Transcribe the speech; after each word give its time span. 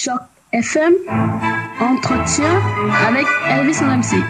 Choc 0.00 0.20
FM, 0.52 0.92
entretien 1.80 2.62
avec 3.08 3.26
Elvis 3.48 3.82
MC. 3.82 4.22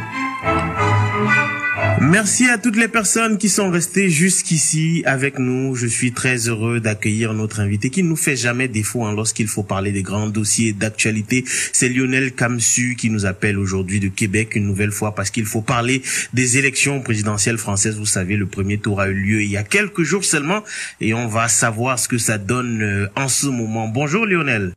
Merci 2.00 2.48
à 2.48 2.56
toutes 2.56 2.76
les 2.76 2.88
personnes 2.88 3.36
qui 3.36 3.50
sont 3.50 3.68
restées 3.68 4.08
jusqu'ici 4.08 5.02
avec 5.04 5.38
nous. 5.38 5.74
Je 5.74 5.86
suis 5.86 6.12
très 6.12 6.48
heureux 6.48 6.80
d'accueillir 6.80 7.34
notre 7.34 7.60
invité 7.60 7.90
qui 7.90 8.02
ne 8.02 8.08
nous 8.08 8.16
fait 8.16 8.34
jamais 8.34 8.66
défaut 8.66 9.04
hein, 9.04 9.12
lorsqu'il 9.14 9.46
faut 9.46 9.62
parler 9.62 9.92
des 9.92 10.02
grands 10.02 10.30
dossiers 10.30 10.72
d'actualité. 10.72 11.44
C'est 11.74 11.90
Lionel 11.90 12.32
Kamsu 12.32 12.96
qui 12.96 13.10
nous 13.10 13.26
appelle 13.26 13.58
aujourd'hui 13.58 14.00
de 14.00 14.08
Québec 14.08 14.56
une 14.56 14.64
nouvelle 14.64 14.92
fois 14.92 15.14
parce 15.14 15.28
qu'il 15.28 15.44
faut 15.44 15.60
parler 15.60 16.00
des 16.32 16.56
élections 16.56 17.02
présidentielles 17.02 17.58
françaises. 17.58 17.98
Vous 17.98 18.06
savez, 18.06 18.36
le 18.36 18.46
premier 18.46 18.78
tour 18.78 19.02
a 19.02 19.08
eu 19.08 19.14
lieu 19.14 19.42
il 19.42 19.50
y 19.50 19.58
a 19.58 19.64
quelques 19.64 20.02
jours 20.02 20.24
seulement 20.24 20.64
et 21.02 21.12
on 21.12 21.26
va 21.26 21.48
savoir 21.48 21.98
ce 21.98 22.08
que 22.08 22.16
ça 22.16 22.38
donne 22.38 22.80
euh, 22.82 23.08
en 23.16 23.28
ce 23.28 23.48
moment. 23.48 23.86
Bonjour 23.86 24.24
Lionel. 24.24 24.72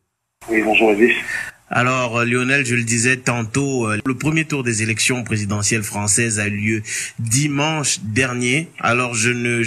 Oui, 0.49 0.61
bonjour. 0.63 0.91
Alors 1.69 2.17
euh, 2.17 2.25
Lionel, 2.25 2.65
je 2.65 2.75
le 2.75 2.83
disais 2.83 3.15
tantôt, 3.15 3.87
euh, 3.87 3.99
le 4.03 4.15
premier 4.15 4.43
tour 4.43 4.63
des 4.63 4.83
élections 4.83 5.23
présidentielles 5.23 5.83
françaises 5.83 6.39
a 6.39 6.47
eu 6.47 6.57
lieu 6.57 6.83
dimanche 7.19 7.99
dernier. 8.01 8.67
Alors 8.79 9.13
je 9.13 9.29
ne, 9.29 9.61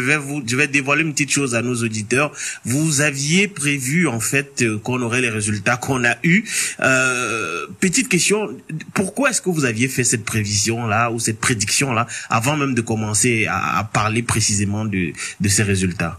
vais 0.00 0.16
vous, 0.16 0.42
je 0.44 0.56
vais 0.56 0.66
dévoiler 0.66 1.02
une 1.02 1.12
petite 1.12 1.30
chose 1.30 1.54
à 1.54 1.62
nos 1.62 1.76
auditeurs. 1.76 2.32
Vous 2.64 3.02
aviez 3.02 3.46
prévu 3.46 4.08
en 4.08 4.18
fait 4.18 4.62
euh, 4.62 4.78
qu'on 4.78 5.00
aurait 5.02 5.20
les 5.20 5.28
résultats 5.28 5.76
qu'on 5.76 6.04
a 6.04 6.16
eu. 6.24 6.42
Petite 7.78 8.08
question, 8.08 8.48
pourquoi 8.94 9.30
est-ce 9.30 9.42
que 9.42 9.50
vous 9.50 9.66
aviez 9.66 9.88
fait 9.88 10.04
cette 10.04 10.24
prévision 10.24 10.86
là 10.86 11.10
ou 11.12 11.20
cette 11.20 11.38
prédiction 11.38 11.92
là 11.92 12.06
avant 12.30 12.56
même 12.56 12.74
de 12.74 12.80
commencer 12.80 13.46
à, 13.48 13.88
parler 13.92 14.22
précisément 14.22 14.84
de 14.84 15.12
ces 15.46 15.62
résultats? 15.62 16.18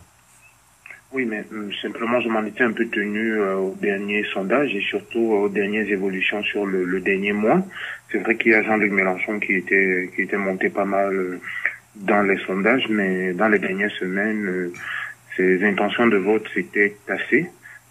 Oui, 1.16 1.24
mais 1.24 1.46
euh, 1.54 1.72
simplement, 1.82 2.20
je 2.20 2.28
m'en 2.28 2.44
étais 2.44 2.66
un 2.66 2.74
peu 2.74 2.86
tenu 2.88 3.36
euh, 3.36 3.56
aux 3.56 3.76
derniers 3.82 4.26
sondages 4.34 4.76
et 4.76 4.82
surtout 4.82 5.22
aux 5.22 5.48
dernières 5.48 5.90
évolutions 5.90 6.44
sur 6.44 6.66
le, 6.66 6.84
le 6.84 7.00
dernier 7.00 7.32
mois. 7.32 7.66
C'est 8.12 8.18
vrai 8.18 8.36
qu'il 8.36 8.52
y 8.52 8.56
a 8.56 8.62
Jean-Luc 8.62 8.92
Mélenchon 8.92 9.40
qui 9.40 9.54
était 9.54 10.10
qui 10.14 10.24
était 10.24 10.36
monté 10.36 10.68
pas 10.68 10.84
mal 10.84 11.14
euh, 11.14 11.40
dans 11.96 12.22
les 12.22 12.36
sondages, 12.46 12.90
mais 12.90 13.32
dans 13.32 13.48
les 13.48 13.60
dernières 13.60 13.92
semaines, 13.92 14.72
ses 15.38 15.64
intentions 15.64 16.08
de 16.08 16.18
vote 16.18 16.46
s'étaient 16.54 16.98
tassées. 17.08 17.46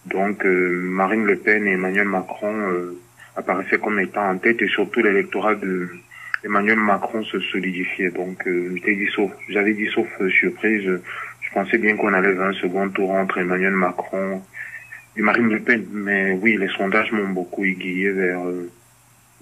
Donc, 0.05 0.45
Marine 0.45 1.25
Le 1.25 1.37
Pen 1.37 1.67
et 1.67 1.73
Emmanuel 1.73 2.07
Macron 2.07 2.55
apparaissaient 3.37 3.79
comme 3.79 3.99
étant 4.01 4.29
en 4.29 4.37
tête 4.37 4.61
et 4.61 4.69
surtout 4.69 5.01
l'électorat 5.01 5.55
de 5.55 5.89
Emmanuel 6.45 6.79
Macron 6.79 7.25
se 7.25 7.41
solidifiait. 7.41 8.11
Donc, 8.11 8.47
sauf, 9.17 9.33
j'avais 9.49 9.73
dit 9.73 9.89
sauf 9.95 10.09
surprise 10.29 11.01
pensais 11.55 11.79
bien 11.79 11.97
qu'on 11.97 12.13
allait 12.13 12.33
vers 12.33 12.49
un 12.49 12.53
second 12.55 12.89
tour 12.91 13.11
entre 13.13 13.39
Emmanuel 13.39 13.73
Macron 13.73 14.43
et 15.17 15.23
Marine 15.23 15.49
Le 15.49 15.61
Pen, 15.61 15.87
mais 15.93 16.33
oui, 16.33 16.57
les 16.59 16.69
sondages 16.69 17.13
m'ont 17.13 17.29
beaucoup 17.29 17.65
aiguillé 17.65 18.11
vers, 18.11 18.41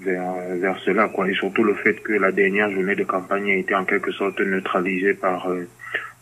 vers, 0.00 0.32
vers 0.60 0.78
cela, 0.80 1.08
quoi. 1.08 1.28
Et 1.28 1.34
surtout 1.34 1.64
le 1.64 1.74
fait 1.74 1.94
que 2.02 2.12
la 2.12 2.30
dernière 2.30 2.70
journée 2.70 2.94
de 2.94 3.04
campagne 3.04 3.50
a 3.50 3.56
été 3.56 3.74
en 3.74 3.84
quelque 3.84 4.12
sorte 4.12 4.38
neutralisée 4.40 5.14
par 5.14 5.50
euh, 5.50 5.66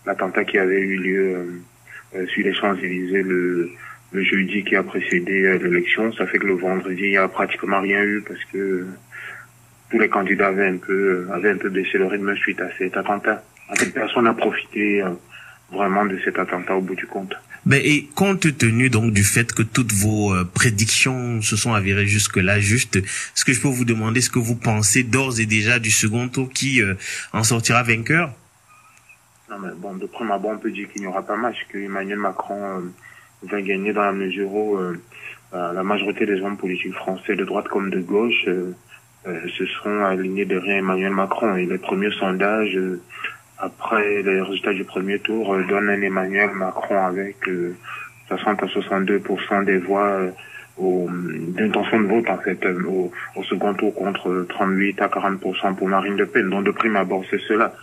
l'attentat 0.06 0.44
qui 0.44 0.58
avait 0.58 0.80
eu 0.80 0.96
lieu 0.96 1.62
euh, 2.14 2.26
sur 2.26 2.44
les 2.44 2.54
Champs-Élysées 2.54 3.22
le, 3.22 3.70
le 4.12 4.22
jeudi 4.22 4.62
qui 4.62 4.76
a 4.76 4.84
précédé 4.84 5.44
euh, 5.44 5.58
l'élection. 5.58 6.12
Ça 6.12 6.26
fait 6.26 6.38
que 6.38 6.46
le 6.46 6.54
vendredi, 6.54 7.02
il 7.02 7.10
n'y 7.10 7.16
a 7.16 7.28
pratiquement 7.28 7.80
rien 7.80 8.02
eu 8.04 8.22
parce 8.26 8.44
que 8.52 8.86
tous 9.90 9.98
les 9.98 10.08
candidats 10.08 10.48
avaient 10.48 10.68
un 10.68 10.76
peu, 10.76 11.26
avaient 11.32 11.50
un 11.50 11.58
peu 11.58 11.70
baissé 11.70 11.98
le 11.98 12.06
rythme 12.06 12.34
suite 12.36 12.60
à 12.60 12.70
cet 12.78 12.96
attentat. 12.96 13.42
En 13.68 13.74
fait, 13.74 13.90
personne 13.92 14.24
n'a 14.24 14.34
profité 14.34 15.02
vraiment 15.72 16.04
de 16.04 16.18
cet 16.24 16.38
attentat 16.38 16.74
au 16.76 16.80
bout 16.80 16.94
du 16.94 17.06
compte. 17.06 17.34
Mais 17.66 17.86
et 17.86 18.08
compte 18.14 18.56
tenu 18.56 18.88
donc 18.88 19.12
du 19.12 19.22
fait 19.22 19.52
que 19.52 19.62
toutes 19.62 19.92
vos 19.92 20.32
euh, 20.32 20.44
prédictions 20.44 21.42
se 21.42 21.56
sont 21.56 21.74
avérées 21.74 22.06
jusque-là 22.06 22.58
justes, 22.58 22.96
est-ce 22.96 23.44
que 23.44 23.52
je 23.52 23.60
peux 23.60 23.68
vous 23.68 23.84
demander 23.84 24.20
ce 24.20 24.30
que 24.30 24.38
vous 24.38 24.56
pensez 24.56 25.02
d'ores 25.02 25.40
et 25.40 25.46
déjà 25.46 25.78
du 25.78 25.90
second 25.90 26.28
tour 26.28 26.48
qui 26.48 26.80
euh, 26.80 26.94
en 27.32 27.44
sortira 27.44 27.82
vainqueur? 27.82 28.32
Non 29.50 29.58
mais 29.58 29.72
bon, 29.76 29.94
de 29.94 30.06
prime 30.06 30.30
abord, 30.30 30.52
on 30.52 30.58
peut 30.58 30.70
dire 30.70 30.88
qu'il 30.90 31.02
n'y 31.02 31.08
aura 31.08 31.22
pas 31.22 31.36
match, 31.36 31.56
que 31.68 31.78
Emmanuel 31.78 32.18
Macron 32.18 32.78
euh, 32.78 32.92
va 33.42 33.60
gagner 33.60 33.92
dans 33.92 34.04
la 34.04 34.12
mesure 34.12 34.52
où 34.52 34.78
la 35.52 35.82
majorité 35.82 36.26
des 36.26 36.40
hommes 36.42 36.56
politiques 36.56 36.94
français, 36.94 37.34
de 37.34 37.44
droite 37.44 37.66
comme 37.66 37.90
de 37.90 38.00
gauche, 38.00 38.44
se 39.24 39.66
seront 39.66 40.04
alignés 40.04 40.44
derrière 40.44 40.76
Emmanuel 40.76 41.12
Macron. 41.12 41.56
Et 41.56 41.66
les 41.66 41.78
premiers 41.78 42.12
sondages 42.12 42.78
après 43.60 44.22
les 44.22 44.40
résultats 44.40 44.72
du 44.72 44.84
premier 44.84 45.18
tour, 45.18 45.54
euh, 45.54 45.64
donne 45.64 45.88
un 45.90 46.00
Emmanuel 46.00 46.50
Macron 46.50 47.02
avec 47.04 47.36
60 48.28 48.62
euh, 48.62 48.66
à 48.66 48.68
62% 48.68 49.64
des 49.64 49.78
voix 49.78 50.06
euh, 50.08 50.30
d'intention 50.78 52.00
de 52.00 52.06
vote 52.06 52.28
en 52.30 52.38
fait 52.38 52.64
au, 52.86 53.12
second 53.44 53.74
tour 53.74 53.94
contre 53.94 54.46
38 54.48 55.02
à 55.02 55.08
40 55.08 55.40
pour 55.40 55.88
Marine 55.88 56.16
Le 56.16 56.26
Pen. 56.26 56.48
Donc 56.48 56.64
de 56.64 56.70
prime 56.70 56.96
abord 56.96 57.22
c'est 57.30 57.40
cela. 57.40 57.74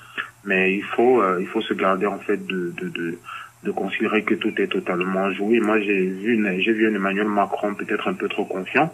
Mais 0.45 0.73
il 0.73 0.83
faut 0.83 1.21
il 1.39 1.47
faut 1.47 1.61
se 1.61 1.73
garder 1.73 2.07
en 2.07 2.19
fait 2.19 2.37
de, 2.47 2.73
de, 2.79 2.89
de 2.89 3.19
de 3.63 3.71
considérer 3.71 4.23
que 4.23 4.35
tout 4.35 4.53
est 4.61 4.67
totalement 4.67 5.31
joué. 5.31 5.59
Moi, 5.59 5.79
j'ai 5.79 6.05
vu, 6.05 6.61
j'ai 6.61 6.73
vu 6.73 6.87
un 6.87 6.93
Emmanuel 6.93 7.27
Macron 7.27 7.73
peut-être 7.73 8.07
un 8.07 8.13
peu 8.13 8.29
trop 8.29 8.45
confiant, 8.45 8.93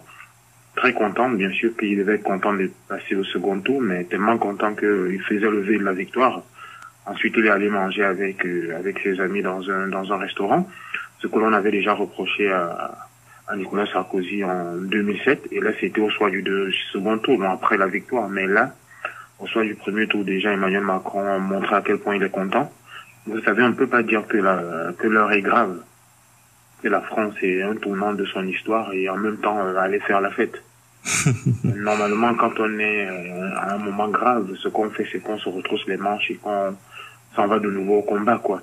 très 0.74 0.92
content, 0.92 1.28
bien 1.28 1.50
sûr 1.50 1.76
qu'il 1.76 1.98
devait 1.98 2.14
être 2.14 2.22
content 2.22 2.54
de 2.54 2.70
passer 2.88 3.14
au 3.14 3.24
second 3.24 3.60
tour, 3.60 3.80
mais 3.80 4.04
tellement 4.04 4.38
content 4.38 4.74
qu'il 4.74 5.22
faisait 5.28 5.50
lever 5.50 5.78
la 5.78 5.92
victoire. 5.92 6.42
Ensuite, 7.06 7.34
il 7.36 7.46
est 7.46 7.50
allé 7.50 7.68
manger 7.68 8.04
avec 8.04 8.44
euh, 8.46 8.76
avec 8.78 8.98
ses 9.00 9.20
amis 9.20 9.42
dans 9.42 9.68
un 9.70 9.88
dans 9.88 10.12
un 10.12 10.16
restaurant, 10.16 10.68
ce 11.20 11.26
que 11.26 11.38
l'on 11.38 11.52
avait 11.52 11.70
déjà 11.70 11.92
reproché 11.92 12.50
à, 12.50 12.94
à 13.46 13.56
Nicolas 13.56 13.86
Sarkozy 13.86 14.42
en 14.44 14.76
2007. 14.76 15.48
Et 15.52 15.60
là, 15.60 15.70
c'était 15.80 16.00
au 16.00 16.10
soir 16.10 16.30
du 16.30 16.42
second 16.92 17.18
tour, 17.18 17.38
non, 17.38 17.50
après 17.50 17.76
la 17.76 17.86
victoire. 17.86 18.28
Mais 18.28 18.46
là, 18.46 18.74
au 19.38 19.46
soir 19.46 19.64
du 19.64 19.74
premier 19.74 20.06
tour, 20.06 20.24
déjà, 20.24 20.52
Emmanuel 20.52 20.82
Macron 20.82 21.26
a 21.26 21.38
montré 21.38 21.74
à 21.74 21.82
quel 21.82 21.98
point 21.98 22.16
il 22.16 22.22
est 22.22 22.30
content. 22.30 22.72
Vous 23.26 23.40
savez, 23.40 23.62
on 23.62 23.68
ne 23.68 23.74
peut 23.74 23.86
pas 23.86 24.02
dire 24.02 24.26
que 24.26 24.36
la 24.36 24.92
que 24.98 25.06
l'heure 25.06 25.32
est 25.32 25.42
grave, 25.42 25.78
que 26.82 26.88
la 26.88 27.00
France 27.00 27.34
est 27.42 27.62
un 27.62 27.74
tournant 27.76 28.12
de 28.12 28.24
son 28.26 28.46
histoire 28.46 28.92
et 28.92 29.08
en 29.08 29.16
même 29.16 29.38
temps 29.38 29.58
euh, 29.58 29.76
aller 29.76 30.00
faire 30.00 30.20
la 30.20 30.30
fête. 30.30 30.62
Normalement, 31.64 32.34
quand 32.34 32.58
on 32.58 32.78
est 32.78 33.06
euh, 33.08 33.56
à 33.56 33.74
un 33.74 33.78
moment 33.78 34.08
grave, 34.08 34.54
ce 34.56 34.68
qu'on 34.68 34.90
fait, 34.90 35.06
c'est 35.10 35.20
qu'on 35.20 35.38
se 35.38 35.48
retrousse 35.48 35.86
les 35.86 35.96
manches 35.96 36.30
et 36.30 36.36
qu'on 36.36 36.74
s'en 37.34 37.46
va 37.46 37.58
de 37.58 37.70
nouveau 37.70 37.98
au 37.98 38.02
combat, 38.02 38.40
quoi. 38.42 38.62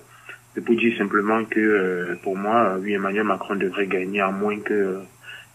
C'est 0.53 0.63
pour 0.63 0.75
dire 0.75 0.97
simplement 0.97 1.45
que, 1.45 1.59
euh, 1.59 2.15
pour 2.23 2.37
moi, 2.37 2.77
oui, 2.81 2.93
Emmanuel 2.93 3.23
Macron 3.23 3.55
devrait 3.55 3.87
gagner 3.87 4.21
à 4.21 4.31
moins 4.31 4.59
que 4.59 4.73
euh, 4.73 4.99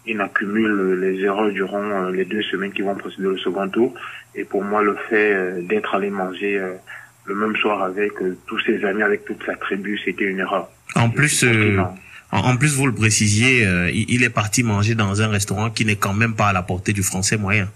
il 0.06 0.16
n'accumule 0.16 1.00
les 1.00 1.20
erreurs 1.22 1.50
durant 1.50 2.08
les 2.08 2.24
deux 2.24 2.42
semaines 2.42 2.72
qui 2.72 2.82
vont 2.82 2.94
précéder 2.94 3.24
le 3.24 3.38
second 3.38 3.68
tour. 3.68 3.92
Et 4.34 4.44
pour 4.44 4.62
moi, 4.62 4.82
le 4.82 4.96
fait 5.10 5.62
d'être 5.62 5.96
allé 5.96 6.10
manger 6.10 6.62
le 7.24 7.34
même 7.34 7.56
soir 7.56 7.82
avec 7.82 8.12
tous 8.46 8.60
ses 8.60 8.84
amis, 8.84 9.02
avec 9.02 9.24
toute 9.24 9.44
sa 9.44 9.56
tribu, 9.56 9.98
c'était 10.04 10.26
une 10.26 10.38
erreur. 10.38 10.68
En 10.94 11.10
plus, 11.10 11.44
en, 12.32 12.56
plus, 12.56 12.74
vous 12.74 12.86
le 12.86 12.94
précisiez, 12.94 13.64
euh, 13.66 13.90
il, 13.92 14.24
est 14.24 14.30
parti 14.30 14.62
manger 14.62 14.94
dans 14.94 15.22
un 15.22 15.28
restaurant 15.28 15.70
qui 15.70 15.84
n'est 15.84 15.96
quand 15.96 16.12
même 16.12 16.34
pas 16.34 16.48
à 16.48 16.52
la 16.52 16.62
portée 16.62 16.92
du 16.92 17.02
français 17.02 17.36
moyen. 17.36 17.68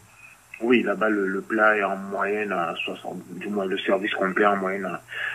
Oui, 0.62 0.82
là-bas, 0.82 1.08
le, 1.08 1.40
plat 1.40 1.76
est 1.76 1.82
en 1.82 1.96
moyenne 1.96 2.52
à 2.52 2.74
60, 2.84 3.16
du 3.38 3.48
moins 3.48 3.64
le 3.64 3.78
service 3.78 4.12
complet 4.14 4.44
en 4.44 4.56
moyenne 4.56 4.86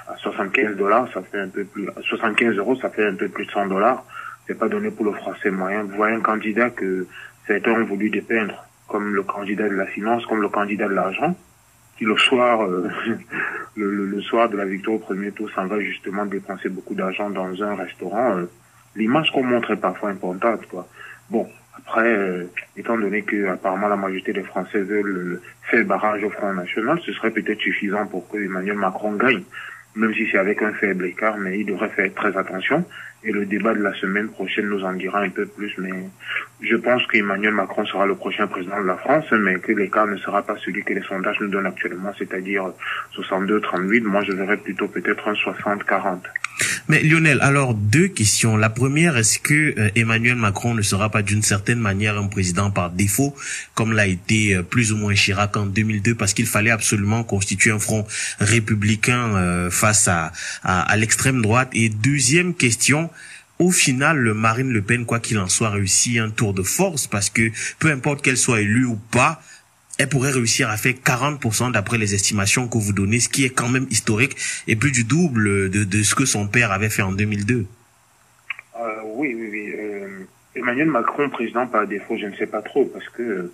à, 0.07 0.15
75 0.17 0.75
dollars, 0.75 1.11
ça 1.11 1.21
fait 1.23 1.39
un 1.39 1.47
peu 1.47 1.65
plus, 1.65 1.89
75 2.03 2.55
euros, 2.57 2.75
ça 2.75 2.89
fait 2.89 3.07
un 3.07 3.15
peu 3.15 3.27
plus 3.27 3.45
de 3.45 3.51
100 3.51 3.67
dollars. 3.67 4.05
C'est 4.45 4.57
pas 4.57 4.67
donné 4.67 4.91
pour 4.91 5.05
le 5.05 5.13
français 5.13 5.49
moyen. 5.49 5.83
Vous 5.83 5.95
voyez 5.95 6.15
un 6.15 6.21
candidat 6.21 6.69
que 6.69 7.07
certains 7.47 7.71
ont 7.71 7.85
voulu 7.85 8.11
dépeindre 8.11 8.63
comme 8.87 9.15
le 9.15 9.23
candidat 9.23 9.67
de 9.67 9.73
la 9.73 9.87
finance, 9.87 10.23
comme 10.27 10.41
le 10.41 10.49
candidat 10.49 10.87
de 10.87 10.93
l'argent, 10.93 11.35
qui 11.97 12.05
le 12.05 12.15
soir, 12.17 12.63
euh, 12.63 12.87
le, 13.75 14.05
le, 14.05 14.21
soir 14.21 14.47
de 14.49 14.57
la 14.57 14.65
victoire 14.65 14.97
au 14.97 14.99
premier 14.99 15.31
tour, 15.31 15.49
s'en 15.55 15.65
va 15.65 15.79
justement 15.79 16.27
dépenser 16.27 16.69
beaucoup 16.69 16.93
d'argent 16.93 17.31
dans 17.31 17.63
un 17.63 17.75
restaurant. 17.75 18.37
Euh, 18.37 18.45
l'image 18.95 19.31
qu'on 19.31 19.43
montre 19.43 19.71
est 19.71 19.77
parfois 19.77 20.11
importante, 20.11 20.67
quoi. 20.67 20.87
Bon, 21.31 21.49
après, 21.77 22.07
euh, 22.07 22.45
étant 22.77 22.97
donné 22.97 23.21
que 23.21 23.47
apparemment 23.47 23.87
la 23.87 23.95
majorité 23.95 24.33
des 24.33 24.43
Français 24.43 24.79
veulent 24.79 25.41
faire 25.63 25.85
barrage 25.85 26.23
au 26.23 26.29
Front 26.29 26.53
National, 26.53 26.99
ce 27.05 27.11
serait 27.13 27.31
peut-être 27.31 27.59
suffisant 27.59 28.05
pour 28.07 28.27
que 28.29 28.37
Emmanuel 28.37 28.77
Macron 28.77 29.13
gagne, 29.13 29.43
même 29.95 30.13
si 30.13 30.27
c'est 30.31 30.37
avec 30.37 30.61
un 30.61 30.73
faible 30.73 31.05
écart, 31.05 31.37
mais 31.37 31.59
il 31.59 31.65
devrait 31.65 31.89
faire 31.89 32.13
très 32.13 32.35
attention. 32.37 32.85
Et 33.23 33.31
le 33.31 33.45
débat 33.45 33.73
de 33.73 33.81
la 33.81 33.93
semaine 33.95 34.29
prochaine 34.29 34.67
nous 34.69 34.83
en 34.83 34.93
dira 34.93 35.19
un 35.19 35.29
peu 35.29 35.47
plus, 35.47 35.73
mais 35.79 35.91
je 36.61 36.75
pense 36.75 37.05
qu'Emmanuel 37.07 37.53
Macron 37.53 37.85
sera 37.85 38.05
le 38.05 38.15
prochain 38.15 38.45
président 38.45 38.79
de 38.79 38.87
la 38.87 38.97
France, 38.97 39.25
mais 39.31 39.55
que 39.55 39.71
l'écart 39.71 40.05
ne 40.05 40.17
sera 40.17 40.43
pas 40.43 40.57
celui 40.57 40.83
que 40.83 40.93
les 40.93 41.01
sondages 41.01 41.39
nous 41.41 41.47
donnent 41.47 41.65
actuellement, 41.65 42.11
c'est-à-dire 42.17 42.71
62-38. 43.17 44.03
Moi, 44.03 44.23
je 44.23 44.33
verrais 44.33 44.57
plutôt 44.57 44.87
peut-être 44.87 45.27
un 45.27 45.33
60-40. 45.33 46.19
Mais 46.87 47.01
Lionel, 47.01 47.39
alors 47.41 47.73
deux 47.73 48.07
questions. 48.07 48.57
La 48.57 48.69
première, 48.69 49.17
est-ce 49.17 49.39
que 49.39 49.73
euh, 49.79 49.89
Emmanuel 49.95 50.35
Macron 50.35 50.75
ne 50.75 50.83
sera 50.83 51.09
pas 51.09 51.23
d'une 51.23 51.41
certaine 51.41 51.79
manière 51.79 52.17
un 52.17 52.27
président 52.27 52.69
par 52.69 52.91
défaut, 52.91 53.35
comme 53.73 53.91
l'a 53.91 54.05
été 54.05 54.53
euh, 54.53 54.61
plus 54.61 54.91
ou 54.91 54.97
moins 54.97 55.15
Chirac 55.15 55.57
en 55.57 55.65
2002, 55.65 56.13
parce 56.13 56.33
qu'il 56.35 56.45
fallait 56.45 56.69
absolument 56.69 57.23
constituer 57.23 57.71
un 57.71 57.79
front 57.79 58.05
républicain 58.39 59.35
euh, 59.35 59.71
face 59.71 60.07
à, 60.07 60.31
à, 60.63 60.81
à 60.81 60.95
l'extrême 60.95 61.41
droite? 61.41 61.69
Et 61.73 61.89
deuxième 61.89 62.53
question, 62.53 63.09
au 63.57 63.71
final, 63.71 64.33
Marine 64.35 64.71
Le 64.71 64.83
Pen, 64.83 65.05
quoi 65.05 65.19
qu'il 65.19 65.39
en 65.39 65.47
soit, 65.47 65.71
réussit 65.71 66.19
un 66.19 66.29
tour 66.29 66.53
de 66.53 66.61
force 66.61 67.07
parce 67.07 67.31
que 67.31 67.51
peu 67.79 67.89
importe 67.89 68.21
qu'elle 68.21 68.37
soit 68.37 68.61
élue 68.61 68.85
ou 68.85 68.99
pas, 69.09 69.41
elle 69.97 70.09
pourrait 70.09 70.31
réussir 70.31 70.69
à 70.69 70.77
faire 70.77 70.93
40% 70.93 71.71
d'après 71.71 71.97
les 71.97 72.15
estimations 72.15 72.67
que 72.67 72.77
vous 72.77 72.93
donnez, 72.93 73.19
ce 73.19 73.29
qui 73.29 73.45
est 73.45 73.49
quand 73.49 73.69
même 73.69 73.87
historique 73.89 74.35
et 74.67 74.75
plus 74.75 74.91
du 74.91 75.03
double 75.03 75.69
de, 75.69 75.83
de 75.83 76.03
ce 76.03 76.15
que 76.15 76.25
son 76.25 76.47
père 76.47 76.71
avait 76.71 76.89
fait 76.89 77.01
en 77.01 77.11
2002. 77.11 77.65
Euh, 78.77 79.01
oui, 79.05 79.33
oui, 79.33 79.49
oui. 79.51 79.73
Euh, 79.77 80.25
Emmanuel 80.55 80.87
Macron, 80.87 81.29
président 81.29 81.67
par 81.67 81.87
défaut, 81.87 82.17
je 82.17 82.27
ne 82.27 82.35
sais 82.35 82.47
pas 82.47 82.61
trop, 82.61 82.85
parce 82.85 83.07
que 83.09 83.21
euh, 83.21 83.53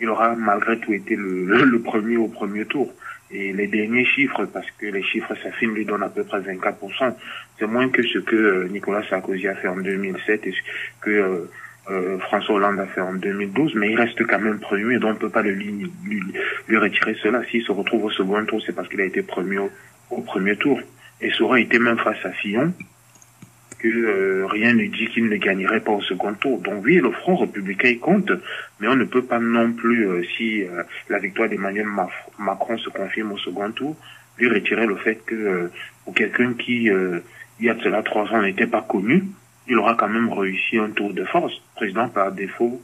il 0.00 0.08
aura 0.08 0.34
malgré 0.34 0.78
tout 0.78 0.92
été 0.92 1.16
le, 1.16 1.44
le, 1.44 1.80
premier 1.80 2.16
au 2.16 2.28
premier 2.28 2.64
tour. 2.64 2.92
Et 3.32 3.52
les 3.52 3.68
derniers 3.68 4.04
chiffres, 4.04 4.44
parce 4.46 4.66
que 4.78 4.86
les 4.86 5.02
chiffres 5.02 5.34
s'affinent, 5.42 5.74
lui 5.74 5.84
donnent 5.84 6.02
à 6.02 6.08
peu 6.08 6.24
près 6.24 6.40
24%. 6.40 7.14
C'est 7.58 7.66
moins 7.66 7.88
que 7.88 8.02
ce 8.02 8.18
que 8.18 8.34
euh, 8.34 8.68
Nicolas 8.68 9.06
Sarkozy 9.08 9.46
a 9.46 9.54
fait 9.54 9.68
en 9.68 9.76
2007 9.76 10.46
et 10.46 10.54
que 11.00 11.48
euh, 11.90 12.18
François 12.18 12.54
Hollande 12.56 12.78
a 12.80 12.86
fait 12.86 13.00
en 13.00 13.14
2012, 13.14 13.74
mais 13.74 13.90
il 13.90 13.96
reste 13.96 14.24
quand 14.26 14.38
même 14.38 14.60
premier, 14.60 14.98
donc 14.98 15.10
on 15.10 15.14
ne 15.14 15.18
peut 15.18 15.30
pas 15.30 15.42
lui, 15.42 15.90
lui, 16.04 16.76
retirer 16.76 17.16
cela. 17.22 17.42
S'il 17.50 17.62
se 17.62 17.72
retrouve 17.72 18.04
au 18.04 18.10
second 18.10 18.44
tour, 18.44 18.62
c'est 18.64 18.74
parce 18.74 18.88
qu'il 18.88 19.00
a 19.00 19.04
été 19.04 19.22
premier 19.22 19.58
au, 20.10 20.20
premier 20.20 20.56
tour. 20.56 20.80
Et 21.20 21.30
ça 21.32 21.42
aurait 21.42 21.62
été 21.62 21.78
même 21.78 21.98
face 21.98 22.24
à 22.24 22.30
Fillon, 22.30 22.72
que 23.78 23.88
euh, 23.88 24.46
rien 24.46 24.74
ne 24.74 24.86
dit 24.86 25.08
qu'il 25.08 25.28
ne 25.28 25.36
gagnerait 25.36 25.80
pas 25.80 25.92
au 25.92 26.02
second 26.02 26.34
tour. 26.34 26.60
Donc 26.60 26.84
oui, 26.84 26.96
le 26.96 27.10
Front 27.10 27.36
républicain 27.36 27.96
compte, 28.00 28.30
mais 28.78 28.88
on 28.88 28.96
ne 28.96 29.04
peut 29.04 29.24
pas 29.24 29.38
non 29.38 29.72
plus, 29.72 30.08
euh, 30.08 30.22
si 30.36 30.64
la 31.08 31.18
victoire 31.18 31.48
d'Emmanuel 31.48 31.86
Macron 32.38 32.78
se 32.78 32.90
confirme 32.90 33.32
au 33.32 33.38
second 33.38 33.70
tour, 33.72 33.96
lui 34.38 34.48
retirer 34.48 34.86
le 34.86 34.96
fait 34.96 35.18
que 35.26 35.70
pour 36.04 36.14
quelqu'un 36.14 36.54
qui, 36.54 36.84
il 36.84 37.66
y 37.66 37.68
a 37.68 37.74
de 37.74 37.82
cela 37.82 38.02
trois 38.02 38.24
ans, 38.32 38.40
n'était 38.40 38.66
pas 38.66 38.80
connu, 38.80 39.24
il 39.70 39.78
aura 39.78 39.94
quand 39.94 40.08
même 40.08 40.30
réussi 40.32 40.78
un 40.78 40.90
tour 40.90 41.14
de 41.14 41.24
force. 41.24 41.54
Président 41.76 42.08
par 42.08 42.32
défaut, 42.32 42.82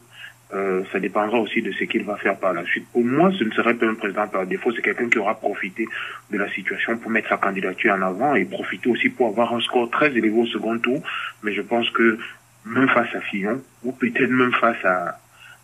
euh, 0.55 0.85
ça 0.93 1.01
dépendra 1.01 1.41
aussi 1.41 1.61
de 1.61 1.73
ce 1.73 1.85
qu'il 1.85 2.05
va 2.05 2.17
faire 2.17 2.39
par 2.39 2.53
la 2.53 2.65
suite. 2.65 2.87
Pour 2.93 3.05
moi, 3.05 3.33
ce 3.37 3.43
ne 3.43 3.51
serait 3.51 3.75
pas 3.75 3.87
un 3.87 3.95
président 3.95 4.29
par 4.29 4.47
défaut, 4.47 4.71
c'est 4.73 4.83
quelqu'un 4.83 5.09
qui 5.09 5.19
aura 5.19 5.35
profité 5.35 5.87
de 6.31 6.39
la 6.39 6.49
situation 6.51 6.97
pour 6.97 7.11
mettre 7.11 7.29
sa 7.29 7.37
candidature 7.37 7.93
en 7.93 8.03
avant 8.03 8.37
et 8.37 8.45
profiter 8.45 8.89
aussi 8.89 9.09
pour 9.09 9.29
avoir 9.29 9.53
un 9.53 9.61
score 9.61 9.91
très 9.91 10.13
élevé 10.13 10.31
au 10.31 10.47
second 10.47 10.79
tour. 10.79 11.03
Mais 11.43 11.53
je 11.53 11.63
pense 11.63 11.91
que 11.91 12.19
même 12.65 12.89
face 12.89 13.13
à 13.15 13.21
Fillon, 13.21 13.61
ou 13.83 13.91
peut-être 13.91 14.31
même 14.31 14.53
face 14.53 14.85
à, 14.85 15.19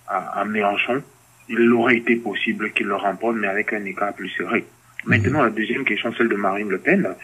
à, 0.09 0.41
à 0.41 0.45
Mélenchon, 0.45 1.03
il 1.49 1.73
aurait 1.73 1.99
été 1.99 2.17
possible 2.17 2.73
qu'il 2.73 2.87
le 2.87 2.97
remporte, 2.97 3.37
mais 3.37 3.47
avec 3.49 3.73
un 3.73 3.85
écart 3.85 4.13
plus 4.15 4.31
serré. 4.31 4.65
Maintenant, 5.05 5.43
la 5.43 5.51
deuxième 5.51 5.85
question, 5.85 6.13
celle 6.15 6.29
de 6.29 6.37
Marine 6.37 6.69
Le 6.69 6.79
Pen. 6.79 7.15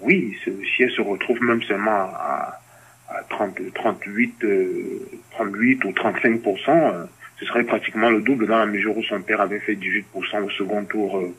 Oui, 0.00 0.36
si 0.44 0.82
elle 0.82 0.90
se 0.90 1.00
retrouve 1.00 1.40
même 1.42 1.62
seulement 1.62 2.10
à, 2.14 2.61
à 3.14 3.22
30, 3.28 3.60
38, 3.74 4.44
euh, 4.44 5.08
38 5.32 5.84
ou 5.84 5.90
35% 5.90 6.68
euh, 6.68 7.04
ce 7.38 7.46
serait 7.46 7.64
pratiquement 7.64 8.10
le 8.10 8.20
double 8.20 8.46
dans 8.46 8.58
la 8.58 8.66
mesure 8.66 8.96
où 8.96 9.02
son 9.02 9.20
père 9.20 9.40
avait 9.40 9.58
fait 9.58 9.74
18% 9.74 10.42
au 10.44 10.50
second 10.50 10.84
tour 10.84 11.18
euh, 11.18 11.34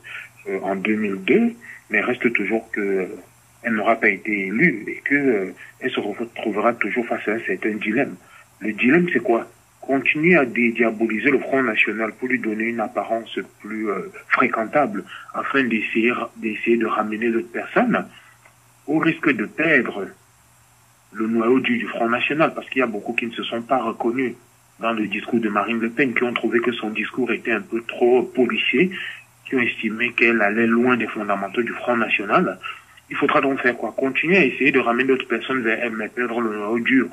euh, 0.49 0.59
en 0.61 0.75
2002, 0.75 1.53
mais 1.89 2.01
reste 2.01 2.31
toujours 2.33 2.69
que 2.71 3.07
elle 3.65 3.75
n'aura 3.75 3.95
pas 3.95 4.09
été 4.09 4.47
élue 4.47 4.83
et 4.87 5.01
que 5.05 5.53
elle 5.79 5.91
se 5.91 5.99
retrouvera 6.01 6.73
toujours 6.73 7.05
face 7.05 7.25
à 7.29 7.31
un 7.31 7.39
certain 7.47 7.75
dilemme. 7.75 8.15
Le 8.59 8.73
dilemme, 8.73 9.07
c'est 9.13 9.21
quoi? 9.21 9.47
Continuer 9.79 10.35
à 10.35 10.43
dédiaboliser 10.43 11.31
le 11.31 11.39
Front 11.39 11.63
National 11.63 12.11
pour 12.11 12.27
lui 12.27 12.39
donner 12.39 12.65
une 12.65 12.81
apparence 12.81 13.39
plus 13.61 13.87
fréquentable 14.27 15.05
afin 15.33 15.63
d'essayer 15.63 16.11
d'essayer 16.35 16.75
de 16.75 16.85
ramener 16.85 17.31
d'autres 17.31 17.51
personnes 17.51 18.05
au 18.87 18.97
risque 18.97 19.31
de 19.31 19.45
perdre 19.45 20.07
le 21.13 21.27
noyau 21.27 21.59
du, 21.59 21.85
Front 21.87 22.09
National, 22.09 22.53
parce 22.53 22.67
qu'il 22.69 22.79
y 22.79 22.83
a 22.83 22.87
beaucoup 22.87 23.13
qui 23.13 23.27
ne 23.27 23.31
se 23.31 23.43
sont 23.43 23.61
pas 23.61 23.81
reconnus 23.81 24.33
dans 24.79 24.91
le 24.91 25.07
discours 25.07 25.39
de 25.39 25.49
Marine 25.49 25.79
Le 25.79 25.89
Pen, 25.89 26.13
qui 26.13 26.23
ont 26.23 26.33
trouvé 26.33 26.59
que 26.59 26.71
son 26.71 26.89
discours 26.89 27.31
était 27.31 27.51
un 27.51 27.61
peu 27.61 27.81
trop 27.87 28.23
policier, 28.23 28.91
qui 29.45 29.55
ont 29.55 29.59
estimé 29.59 30.11
qu'elle 30.13 30.41
allait 30.41 30.67
loin 30.67 30.97
des 30.97 31.07
fondamentaux 31.07 31.61
du 31.61 31.71
Front 31.73 31.97
National. 31.97 32.59
Il 33.09 33.15
faudra 33.15 33.41
donc 33.41 33.61
faire 33.61 33.77
quoi? 33.77 33.93
Continuer 33.95 34.37
à 34.37 34.45
essayer 34.45 34.71
de 34.71 34.79
ramener 34.79 35.03
d'autres 35.03 35.27
personnes 35.27 35.61
vers 35.61 35.79
elle, 35.81 35.91
mais 35.91 36.09
perdre 36.09 36.41
le 36.41 36.57
noyau 36.57 36.79
dur 36.79 37.07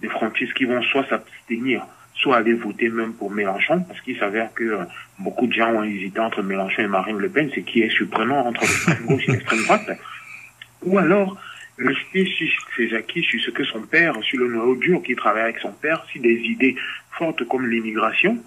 des 0.00 0.08
frontistes 0.08 0.54
qui 0.54 0.64
vont 0.64 0.82
soit 0.82 1.06
s'abstenir, 1.08 1.82
soit 2.14 2.38
aller 2.38 2.54
voter 2.54 2.88
même 2.88 3.12
pour 3.12 3.30
Mélenchon, 3.30 3.82
parce 3.86 4.00
qu'il 4.00 4.18
s'avère 4.18 4.52
que 4.54 4.64
euh, 4.64 4.84
beaucoup 5.18 5.46
de 5.46 5.52
gens 5.52 5.72
ont 5.72 5.84
hésité 5.84 6.18
entre 6.20 6.42
Mélenchon 6.42 6.82
et 6.82 6.86
Marine 6.86 7.18
Le 7.18 7.28
Pen, 7.28 7.50
ce 7.54 7.60
qui 7.60 7.82
est 7.82 7.90
surprenant 7.90 8.46
entre 8.46 8.62
l'extrême 8.62 9.06
gauche 9.06 9.28
et 9.28 9.32
l'extrême 9.32 9.62
droite. 9.64 9.90
Ou 10.82 10.98
alors 10.98 11.36
rester 11.80 12.26
sur 12.26 12.48
ses 12.76 12.94
acquis, 12.94 13.22
sur 13.22 13.40
ce 13.40 13.50
que 13.50 13.64
son 13.64 13.82
père, 13.82 14.14
sur 14.22 14.38
le 14.38 14.48
noyau 14.48 14.76
dur 14.76 15.02
qui 15.02 15.14
travaille 15.16 15.42
avec 15.42 15.58
son 15.58 15.72
père, 15.72 16.04
sur 16.06 16.20
des 16.20 16.36
idées 16.36 16.76
fortes 17.12 17.46
comme 17.48 17.66
l'immigration, 17.66 18.38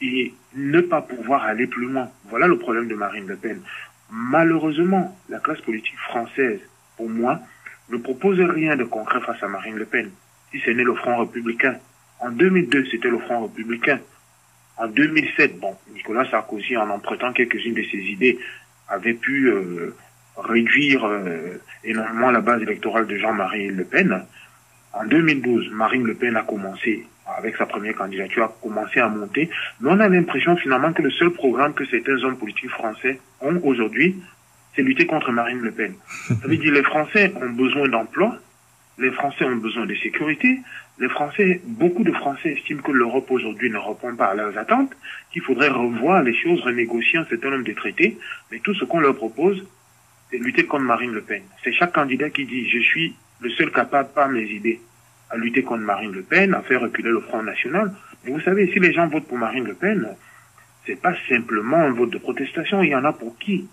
et 0.00 0.32
ne 0.54 0.80
pas 0.80 1.02
pouvoir 1.02 1.44
aller 1.44 1.66
plus 1.66 1.86
loin. 1.86 2.08
Voilà 2.28 2.46
le 2.46 2.58
problème 2.58 2.88
de 2.88 2.94
Marine 2.94 3.26
Le 3.26 3.36
Pen. 3.36 3.60
Malheureusement, 4.10 5.18
la 5.28 5.40
classe 5.40 5.60
politique 5.60 5.98
française, 5.98 6.60
pour 6.96 7.08
moi, 7.08 7.40
ne 7.90 7.96
propose 7.96 8.40
rien 8.40 8.76
de 8.76 8.84
concret 8.84 9.20
face 9.20 9.42
à 9.42 9.48
Marine 9.48 9.76
Le 9.76 9.84
Pen, 9.84 10.10
si 10.50 10.60
ce 10.60 10.70
n'est 10.70 10.84
le 10.84 10.94
Front 10.94 11.18
républicain. 11.18 11.76
En 12.20 12.30
2002, 12.30 12.86
c'était 12.90 13.10
le 13.10 13.18
Front 13.18 13.42
républicain. 13.42 14.00
En 14.76 14.88
2007, 14.88 15.58
bon, 15.58 15.74
Nicolas 15.94 16.28
Sarkozy, 16.30 16.76
en 16.76 16.90
empruntant 16.90 17.32
quelques-unes 17.32 17.74
de 17.74 17.82
ses 17.82 17.98
idées, 17.98 18.38
avait 18.88 19.14
pu 19.14 19.48
euh, 19.48 19.96
réduire 20.36 21.04
euh, 21.04 21.60
énormément 21.84 22.30
la 22.30 22.40
base 22.40 22.62
électorale 22.62 23.06
de 23.06 23.16
Jean-Marie 23.16 23.68
Le 23.68 23.84
Pen. 23.84 24.22
En 24.92 25.04
2012, 25.04 25.70
Marine 25.72 26.04
Le 26.04 26.14
Pen 26.14 26.36
a 26.36 26.42
commencé, 26.42 27.06
avec 27.38 27.56
sa 27.56 27.66
première 27.66 27.94
candidature, 27.94 28.44
a 28.44 28.56
commencé 28.62 29.00
à 29.00 29.08
monter. 29.08 29.50
Mais 29.80 29.90
on 29.90 30.00
a 30.00 30.08
l'impression 30.08 30.56
finalement 30.56 30.92
que 30.92 31.02
le 31.02 31.10
seul 31.10 31.30
programme 31.30 31.74
que 31.74 31.84
certains 31.86 32.22
hommes 32.24 32.38
politiques 32.38 32.70
français 32.70 33.20
ont 33.40 33.60
aujourd'hui, 33.62 34.16
c'est 34.74 34.82
lutter 34.82 35.06
contre 35.06 35.32
Marine 35.32 35.60
Le 35.60 35.70
Pen. 35.70 35.94
Ça 36.28 36.34
veut 36.48 36.56
dire 36.56 36.72
les 36.72 36.82
Français 36.82 37.32
ont 37.40 37.50
besoin 37.50 37.88
d'emploi, 37.88 38.36
les 38.98 39.10
Français 39.10 39.44
ont 39.44 39.56
besoin 39.56 39.86
de 39.86 39.94
sécurité, 39.96 40.60
les 40.98 41.08
Français, 41.10 41.60
beaucoup 41.64 42.04
de 42.04 42.12
Français 42.12 42.52
estiment 42.52 42.80
que 42.80 42.92
l'Europe 42.92 43.30
aujourd'hui 43.30 43.68
ne 43.68 43.76
répond 43.76 44.16
pas 44.16 44.26
à 44.26 44.34
leurs 44.34 44.56
attentes, 44.56 44.92
qu'il 45.30 45.42
faudrait 45.42 45.68
revoir 45.68 46.22
les 46.22 46.34
choses, 46.34 46.62
renégocier 46.62 47.18
un 47.18 47.26
certain 47.26 47.50
nombre 47.50 47.64
de 47.64 47.72
traités, 47.72 48.16
mais 48.50 48.60
tout 48.60 48.74
ce 48.74 48.86
qu'on 48.86 49.00
leur 49.00 49.14
propose, 49.14 49.62
c'est 50.30 50.38
lutter 50.38 50.66
contre 50.66 50.84
Marine 50.84 51.12
Le 51.12 51.22
Pen. 51.22 51.42
C'est 51.62 51.72
chaque 51.72 51.92
candidat 51.92 52.30
qui 52.30 52.46
dit 52.46 52.68
je 52.68 52.78
suis 52.78 53.14
le 53.40 53.50
seul 53.50 53.70
capable 53.70 54.10
par 54.14 54.28
mes 54.28 54.44
idées 54.44 54.80
à 55.30 55.36
lutter 55.36 55.62
contre 55.62 55.82
Marine 55.82 56.12
Le 56.12 56.22
Pen, 56.22 56.54
à 56.54 56.62
faire 56.62 56.80
reculer 56.80 57.10
le 57.10 57.20
Front 57.20 57.42
National. 57.42 57.92
Vous 58.24 58.40
savez, 58.40 58.70
si 58.72 58.80
les 58.80 58.92
gens 58.92 59.08
votent 59.08 59.26
pour 59.26 59.38
Marine 59.38 59.64
Le 59.64 59.74
Pen, 59.74 60.08
c'est 60.86 61.00
pas 61.00 61.14
simplement 61.28 61.78
un 61.78 61.90
vote 61.90 62.10
de 62.10 62.18
protestation. 62.18 62.82
Il 62.82 62.90
y 62.90 62.94
en 62.94 63.04
a 63.04 63.12
pour 63.12 63.36
qui? 63.38 63.68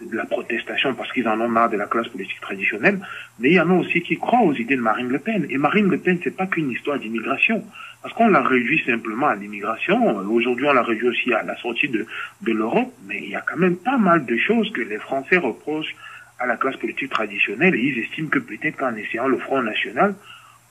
De 0.00 0.16
la 0.16 0.24
protestation 0.24 0.94
parce 0.94 1.12
qu'ils 1.12 1.28
en 1.28 1.40
ont 1.40 1.48
marre 1.48 1.70
de 1.70 1.76
la 1.76 1.86
classe 1.86 2.08
politique 2.08 2.40
traditionnelle, 2.40 3.00
mais 3.38 3.50
il 3.50 3.54
y 3.54 3.60
en 3.60 3.70
a 3.70 3.74
aussi 3.74 4.02
qui 4.02 4.16
croient 4.16 4.42
aux 4.42 4.54
idées 4.54 4.76
de 4.76 4.80
Marine 4.80 5.08
Le 5.08 5.18
Pen. 5.18 5.46
Et 5.50 5.58
Marine 5.58 5.88
Le 5.88 5.98
Pen, 5.98 6.18
c'est 6.22 6.36
pas 6.36 6.46
qu'une 6.46 6.70
histoire 6.70 6.98
d'immigration. 6.98 7.64
Parce 8.02 8.14
qu'on 8.14 8.28
l'a 8.28 8.42
réduit 8.42 8.82
simplement 8.86 9.28
à 9.28 9.34
l'immigration. 9.34 10.16
Aujourd'hui, 10.30 10.66
on 10.66 10.72
l'a 10.72 10.82
réduit 10.82 11.08
aussi 11.08 11.34
à 11.34 11.42
la 11.42 11.56
sortie 11.58 11.88
de, 11.88 12.06
de 12.40 12.52
l'Europe. 12.52 12.92
Mais 13.06 13.18
il 13.22 13.28
y 13.28 13.34
a 13.34 13.42
quand 13.42 13.58
même 13.58 13.76
pas 13.76 13.98
mal 13.98 14.24
de 14.24 14.36
choses 14.38 14.72
que 14.72 14.80
les 14.80 14.98
Français 14.98 15.36
reprochent 15.36 15.94
à 16.38 16.46
la 16.46 16.56
classe 16.56 16.76
politique 16.76 17.10
traditionnelle. 17.10 17.74
Et 17.74 17.80
ils 17.80 17.98
estiment 17.98 18.28
que 18.28 18.38
peut-être 18.38 18.76
qu'en 18.76 18.94
essayant 18.94 19.28
le 19.28 19.36
Front 19.38 19.62
National, 19.62 20.14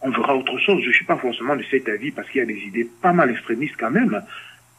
on 0.01 0.09
verra 0.09 0.35
autre 0.35 0.57
chose. 0.57 0.81
Je 0.83 0.91
suis 0.91 1.05
pas 1.05 1.17
forcément 1.17 1.55
de 1.55 1.63
cet 1.69 1.87
avis 1.87 2.09
parce 2.09 2.27
qu'il 2.29 2.39
y 2.39 2.43
a 2.43 2.47
des 2.47 2.61
idées 2.61 2.89
pas 2.99 3.13
mal 3.13 3.29
extrémistes 3.29 3.75
quand 3.79 3.91
même. 3.91 4.23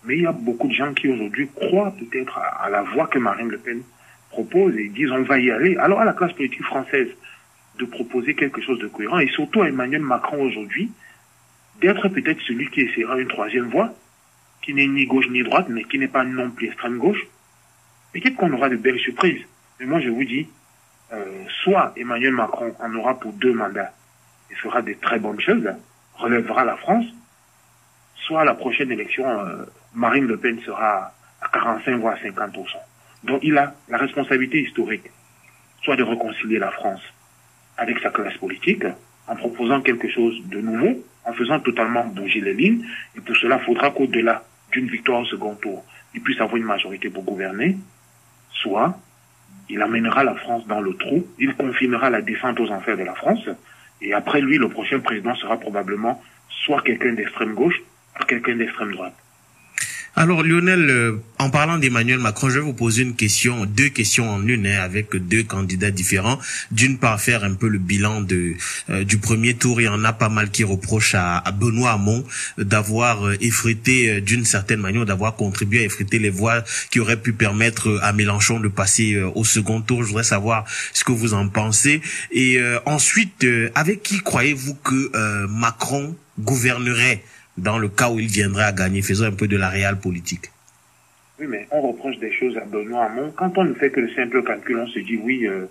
Mais 0.04 0.16
il 0.16 0.22
y 0.22 0.26
a 0.26 0.32
beaucoup 0.32 0.66
de 0.66 0.72
gens 0.72 0.92
qui 0.92 1.08
aujourd'hui 1.08 1.48
croient 1.54 1.94
peut-être 1.96 2.36
à, 2.36 2.64
à 2.64 2.70
la 2.70 2.82
voie 2.82 3.06
que 3.06 3.18
Marine 3.20 3.48
Le 3.48 3.58
Pen 3.58 3.82
propose 4.30 4.76
et 4.76 4.88
disent 4.88 5.10
on 5.10 5.22
va 5.22 5.38
y 5.38 5.50
aller. 5.50 5.76
Alors 5.76 6.00
à 6.00 6.04
la 6.04 6.12
classe 6.12 6.32
politique 6.32 6.64
française 6.64 7.08
de 7.78 7.84
proposer 7.84 8.34
quelque 8.34 8.60
chose 8.60 8.78
de 8.78 8.88
cohérent 8.88 9.18
et 9.18 9.28
surtout 9.28 9.62
à 9.62 9.68
Emmanuel 9.68 10.02
Macron 10.02 10.42
aujourd'hui 10.42 10.90
d'être 11.80 12.08
peut-être 12.08 12.40
celui 12.42 12.68
qui 12.70 12.82
essaiera 12.82 13.18
une 13.18 13.28
troisième 13.28 13.70
voie, 13.70 13.92
qui 14.62 14.74
n'est 14.74 14.86
ni 14.86 15.06
gauche 15.06 15.28
ni 15.30 15.42
droite, 15.42 15.66
mais 15.68 15.84
qui 15.84 15.98
n'est 15.98 16.08
pas 16.08 16.24
non 16.24 16.50
plus 16.50 16.68
extrême 16.68 16.98
gauche. 16.98 17.26
Peut-être 18.12 18.36
qu'on 18.36 18.52
aura 18.52 18.68
de 18.68 18.76
belles 18.76 18.98
surprises. 18.98 19.42
Mais 19.78 19.86
moi, 19.86 20.00
je 20.00 20.10
vous 20.10 20.24
dis, 20.24 20.46
euh, 21.12 21.44
soit 21.62 21.92
Emmanuel 21.96 22.32
Macron 22.32 22.74
en 22.78 22.94
aura 22.94 23.18
pour 23.18 23.32
deux 23.32 23.54
mandats 23.54 23.92
et 24.50 24.54
fera 24.56 24.82
des 24.82 24.96
très 24.96 25.18
bonnes 25.18 25.40
choses, 25.40 25.68
relèvera 26.14 26.64
la 26.64 26.76
France, 26.76 27.06
soit 28.16 28.42
à 28.42 28.44
la 28.44 28.54
prochaine 28.54 28.92
élection, 28.92 29.26
euh, 29.26 29.64
Marine 29.94 30.26
Le 30.26 30.36
Pen 30.36 30.60
sera 30.60 31.12
à 31.40 31.48
45 31.48 31.96
voire 31.96 32.16
50%. 32.18 32.66
Donc 33.24 33.40
il 33.42 33.56
a 33.58 33.74
la 33.88 33.98
responsabilité 33.98 34.60
historique, 34.62 35.10
soit 35.82 35.96
de 35.96 36.02
réconcilier 36.02 36.58
la 36.58 36.70
France 36.70 37.02
avec 37.76 37.98
sa 38.00 38.10
classe 38.10 38.36
politique, 38.36 38.84
en 39.26 39.36
proposant 39.36 39.80
quelque 39.80 40.08
chose 40.10 40.40
de 40.46 40.60
nouveau, 40.60 41.04
en 41.24 41.32
faisant 41.32 41.60
totalement 41.60 42.04
bouger 42.04 42.40
les 42.40 42.54
lignes. 42.54 42.84
Et 43.16 43.20
pour 43.20 43.36
cela, 43.36 43.58
il 43.60 43.64
faudra 43.64 43.90
qu'au-delà 43.90 44.42
d'une 44.72 44.88
victoire 44.88 45.20
au 45.20 45.24
second 45.24 45.54
tour, 45.54 45.84
il 46.14 46.20
puisse 46.20 46.40
avoir 46.40 46.56
une 46.56 46.64
majorité 46.64 47.08
pour 47.10 47.24
gouverner, 47.24 47.76
soit 48.50 48.98
il 49.68 49.80
amènera 49.80 50.24
la 50.24 50.34
France 50.34 50.66
dans 50.66 50.80
le 50.80 50.94
trou, 50.94 51.26
il 51.38 51.54
confirmera 51.54 52.10
la 52.10 52.22
descente 52.22 52.58
aux 52.60 52.70
enfers 52.70 52.96
de 52.96 53.04
la 53.04 53.14
France, 53.14 53.48
Et 54.02 54.14
après 54.14 54.40
lui, 54.40 54.56
le 54.56 54.68
prochain 54.68 55.00
président 55.00 55.34
sera 55.34 55.58
probablement 55.58 56.22
soit 56.48 56.82
quelqu'un 56.82 57.12
d'extrême 57.12 57.54
gauche, 57.54 57.80
soit 58.16 58.26
quelqu'un 58.26 58.56
d'extrême 58.56 58.92
droite. 58.92 59.14
Alors 60.16 60.42
Lionel, 60.42 60.90
euh, 60.90 61.22
en 61.38 61.50
parlant 61.50 61.78
d'Emmanuel 61.78 62.18
Macron, 62.18 62.50
je 62.50 62.58
vais 62.58 62.64
vous 62.64 62.72
poser 62.72 63.02
une 63.02 63.14
question, 63.14 63.64
deux 63.64 63.90
questions 63.90 64.28
en 64.28 64.44
une, 64.46 64.66
hein, 64.66 64.80
avec 64.82 65.14
deux 65.14 65.44
candidats 65.44 65.92
différents. 65.92 66.38
D'une 66.72 66.98
part, 66.98 67.20
faire 67.20 67.44
un 67.44 67.54
peu 67.54 67.68
le 67.68 67.78
bilan 67.78 68.20
de 68.20 68.54
euh, 68.90 69.04
du 69.04 69.18
premier 69.18 69.54
tour. 69.54 69.80
Il 69.80 69.84
y 69.84 69.88
en 69.88 70.02
a 70.02 70.12
pas 70.12 70.28
mal 70.28 70.50
qui 70.50 70.64
reprochent 70.64 71.14
à, 71.14 71.44
Benoît 71.52 71.92
Hamon 71.92 72.24
d'avoir 72.58 73.24
euh, 73.24 73.36
effrité 73.40 74.20
d'une 74.20 74.44
certaine 74.44 74.80
manière, 74.80 75.06
d'avoir 75.06 75.36
contribué 75.36 75.80
à 75.80 75.84
effriter 75.84 76.18
les 76.18 76.30
voix 76.30 76.64
qui 76.90 76.98
auraient 76.98 77.20
pu 77.20 77.32
permettre 77.32 78.00
à 78.02 78.12
Mélenchon 78.12 78.58
de 78.58 78.68
passer 78.68 79.16
au 79.34 79.44
second 79.44 79.80
tour. 79.80 80.02
Je 80.02 80.08
voudrais 80.08 80.24
savoir 80.24 80.64
ce 80.92 81.04
que 81.04 81.12
vous 81.12 81.34
en 81.34 81.48
pensez. 81.48 82.00
Et 82.32 82.60
ensuite, 82.84 83.46
avec 83.74 84.02
qui 84.02 84.20
croyez-vous 84.20 84.74
que 84.74 85.46
Macron 85.46 86.16
gouvernerait? 86.38 87.22
Dans 87.60 87.78
le 87.78 87.88
cas 87.88 88.10
où 88.10 88.18
il 88.18 88.28
viendrait 88.28 88.64
à 88.64 88.72
gagner 88.72 89.02
Faisons 89.02 89.26
un 89.26 89.32
peu 89.32 89.46
de 89.46 89.56
la 89.56 89.68
réelle 89.68 89.96
politique. 89.96 90.50
Oui, 91.38 91.46
mais 91.48 91.66
on 91.70 91.80
reproche 91.80 92.18
des 92.18 92.32
choses 92.32 92.56
à 92.58 92.64
Benoît 92.64 93.04
Hamon. 93.04 93.32
Quand 93.36 93.56
on 93.56 93.64
ne 93.64 93.74
fait 93.74 93.90
que 93.90 94.00
le 94.00 94.10
simple 94.10 94.42
calcul, 94.42 94.78
on 94.78 94.86
se 94.86 94.98
dit 94.98 95.18
oui, 95.22 95.46
euh, 95.46 95.66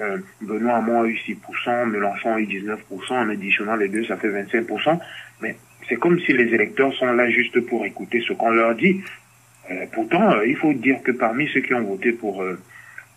euh, 0.00 0.18
Benoît 0.40 0.76
Hamon 0.76 1.02
a 1.02 1.06
eu 1.06 1.16
6%, 1.16 1.86
Mélenchon 1.86 2.34
a 2.34 2.40
eu 2.40 2.46
19%, 2.46 2.76
en 3.10 3.28
additionnant 3.28 3.76
les 3.76 3.88
deux, 3.88 4.04
ça 4.04 4.16
fait 4.16 4.28
25%. 4.28 4.98
Mais 5.40 5.56
c'est 5.88 5.96
comme 5.96 6.18
si 6.20 6.32
les 6.32 6.52
électeurs 6.54 6.92
sont 6.94 7.12
là 7.12 7.28
juste 7.30 7.60
pour 7.60 7.84
écouter 7.86 8.22
ce 8.26 8.32
qu'on 8.32 8.50
leur 8.50 8.74
dit. 8.74 9.00
Euh, 9.70 9.86
pourtant, 9.92 10.40
il 10.42 10.56
faut 10.56 10.72
dire 10.72 11.02
que 11.04 11.12
parmi 11.12 11.48
ceux 11.48 11.60
qui 11.60 11.74
ont 11.74 11.82
voté 11.82 12.12
pour, 12.12 12.44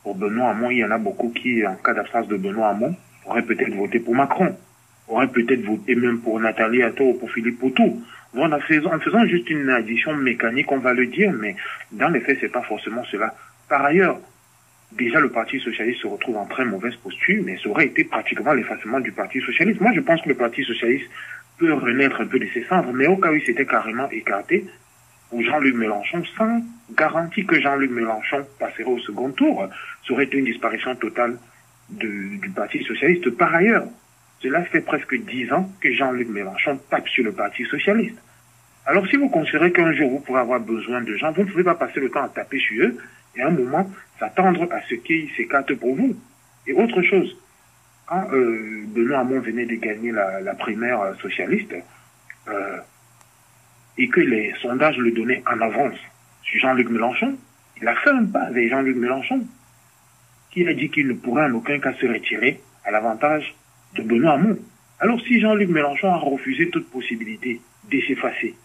pour 0.03 0.15
Benoît 0.15 0.51
Hamon, 0.51 0.69
il 0.69 0.77
y 0.77 0.85
en 0.85 0.91
a 0.91 0.99
beaucoup 0.99 1.29
qui, 1.29 1.65
en 1.65 1.75
cas 1.75 1.93
d'absence 1.93 2.27
de 2.27 2.37
Benoît 2.37 2.69
Hamon, 2.69 2.95
auraient 3.25 3.41
peut-être 3.41 3.73
voté 3.73 3.99
pour 3.99 4.13
Macron, 4.13 4.55
auraient 5.07 5.27
peut-être 5.27 5.63
voté 5.63 5.95
même 5.95 6.19
pour 6.19 6.39
Nathalie 6.39 6.83
Atto 6.83 7.03
ou 7.03 7.13
pour 7.13 7.31
Philippe 7.31 7.59
Poutou. 7.59 8.03
Bon, 8.35 8.51
en 8.51 8.59
faisant, 8.59 9.25
juste 9.27 9.49
une 9.49 9.69
addition 9.69 10.13
mécanique, 10.13 10.69
on 10.69 10.79
va 10.79 10.93
le 10.93 11.07
dire, 11.07 11.31
mais 11.31 11.55
dans 11.93 12.09
les 12.09 12.19
faits, 12.19 12.39
c'est 12.41 12.51
pas 12.51 12.63
forcément 12.63 13.05
cela. 13.05 13.33
Par 13.69 13.85
ailleurs, 13.85 14.19
déjà 14.91 15.21
le 15.21 15.29
Parti 15.29 15.57
socialiste 15.61 16.01
se 16.01 16.07
retrouve 16.07 16.35
en 16.35 16.45
très 16.45 16.65
mauvaise 16.65 16.97
posture, 16.97 17.41
mais 17.45 17.57
ça 17.63 17.69
aurait 17.69 17.85
été 17.85 18.03
pratiquement 18.03 18.51
l'effacement 18.51 18.99
du 18.99 19.13
Parti 19.13 19.39
socialiste. 19.39 19.79
Moi, 19.79 19.93
je 19.95 20.01
pense 20.01 20.21
que 20.21 20.27
le 20.27 20.35
Parti 20.35 20.65
socialiste 20.65 21.09
peut 21.57 21.71
renaître 21.71 22.19
un 22.19 22.27
peu 22.27 22.37
de 22.37 22.47
ses 22.53 22.65
cendres, 22.65 22.91
mais 22.91 23.07
au 23.07 23.15
cas 23.15 23.31
où 23.31 23.35
il 23.35 23.45
s'était 23.45 23.65
carrément 23.65 24.09
écarté, 24.11 24.65
pour 25.29 25.41
Jean-Luc 25.41 25.75
Mélenchon, 25.75 26.21
sans 26.37 26.61
garantie 26.93 27.45
que 27.45 27.61
Jean-Luc 27.61 27.91
Mélenchon 27.91 28.45
passerait 28.59 28.83
au 28.83 28.99
second 28.99 29.31
tour, 29.31 29.65
ça 30.05 30.13
aurait 30.13 30.25
été 30.25 30.37
une 30.37 30.45
disparition 30.45 30.93
totale 30.97 31.37
du 31.89 32.51
Parti 32.53 32.83
socialiste. 32.83 33.29
Par 33.29 33.55
ailleurs, 33.55 33.85
cela 34.41 34.61
fait 34.65 34.81
presque 34.81 35.15
dix 35.15 35.51
ans 35.53 35.71
que 35.79 35.93
Jean-Luc 35.93 36.27
Mélenchon 36.27 36.77
tape 36.89 37.07
sur 37.07 37.23
le 37.23 37.31
Parti 37.31 37.63
socialiste. 37.63 38.17
Alors 38.87 39.07
si 39.07 39.15
vous 39.15 39.29
considérez 39.29 39.71
qu'un 39.71 39.91
jour 39.93 40.11
vous 40.11 40.19
pourrez 40.19 40.41
avoir 40.41 40.59
besoin 40.59 41.01
de 41.01 41.15
gens, 41.15 41.31
vous 41.31 41.43
ne 41.43 41.49
pouvez 41.49 41.63
pas 41.63 41.73
passer 41.73 41.99
le 41.99 42.09
temps 42.09 42.23
à 42.23 42.29
taper 42.29 42.59
sur 42.59 42.85
eux 42.85 42.97
et 43.35 43.41
à 43.41 43.47
un 43.47 43.51
moment 43.51 43.89
s'attendre 44.19 44.67
à 44.71 44.81
ce 44.87 44.95
qu'ils 44.95 45.29
s'écartent 45.35 45.73
pour 45.73 45.95
vous. 45.95 46.15
Et 46.67 46.73
autre 46.73 47.01
chose, 47.01 47.35
quand 48.05 48.27
euh, 48.31 48.83
Benoît 48.87 49.19
Hamon 49.19 49.39
venait 49.39 49.65
de 49.65 49.75
gagner 49.75 50.11
la, 50.11 50.53
primaire 50.53 51.15
socialiste 51.19 51.75
euh, 52.47 52.77
et 53.97 54.07
que 54.07 54.21
les 54.21 54.53
sondages 54.61 54.97
le 54.97 55.11
donnaient 55.11 55.43
en 55.47 55.59
avance 55.61 55.97
sur 56.43 56.61
Jean-Luc 56.61 56.89
Mélenchon, 56.89 57.35
il 57.81 57.87
a 57.87 57.95
fait 57.95 58.11
un 58.11 58.25
pas 58.25 58.43
avec 58.43 58.69
Jean-Luc 58.69 58.97
Mélenchon, 58.97 59.45
qui 60.51 60.67
a 60.67 60.73
dit 60.73 60.89
qu'il 60.89 61.07
ne 61.07 61.13
pourrait 61.13 61.45
en 61.45 61.53
aucun 61.53 61.79
cas 61.79 61.93
se 61.93 62.05
retirer 62.05 62.61
à 62.85 62.91
l'avantage 62.91 63.55
de 63.95 64.03
Benoît 64.03 64.33
Hamon. 64.33 64.57
Alors 64.99 65.19
si 65.21 65.41
Jean-Luc 65.41 65.69
Mélenchon 65.69 66.13
a 66.13 66.17
refusé 66.17 66.69
toute 66.69 66.89
possibilité 66.91 67.59
de 67.91 68.01
s'effacer, 68.01 68.55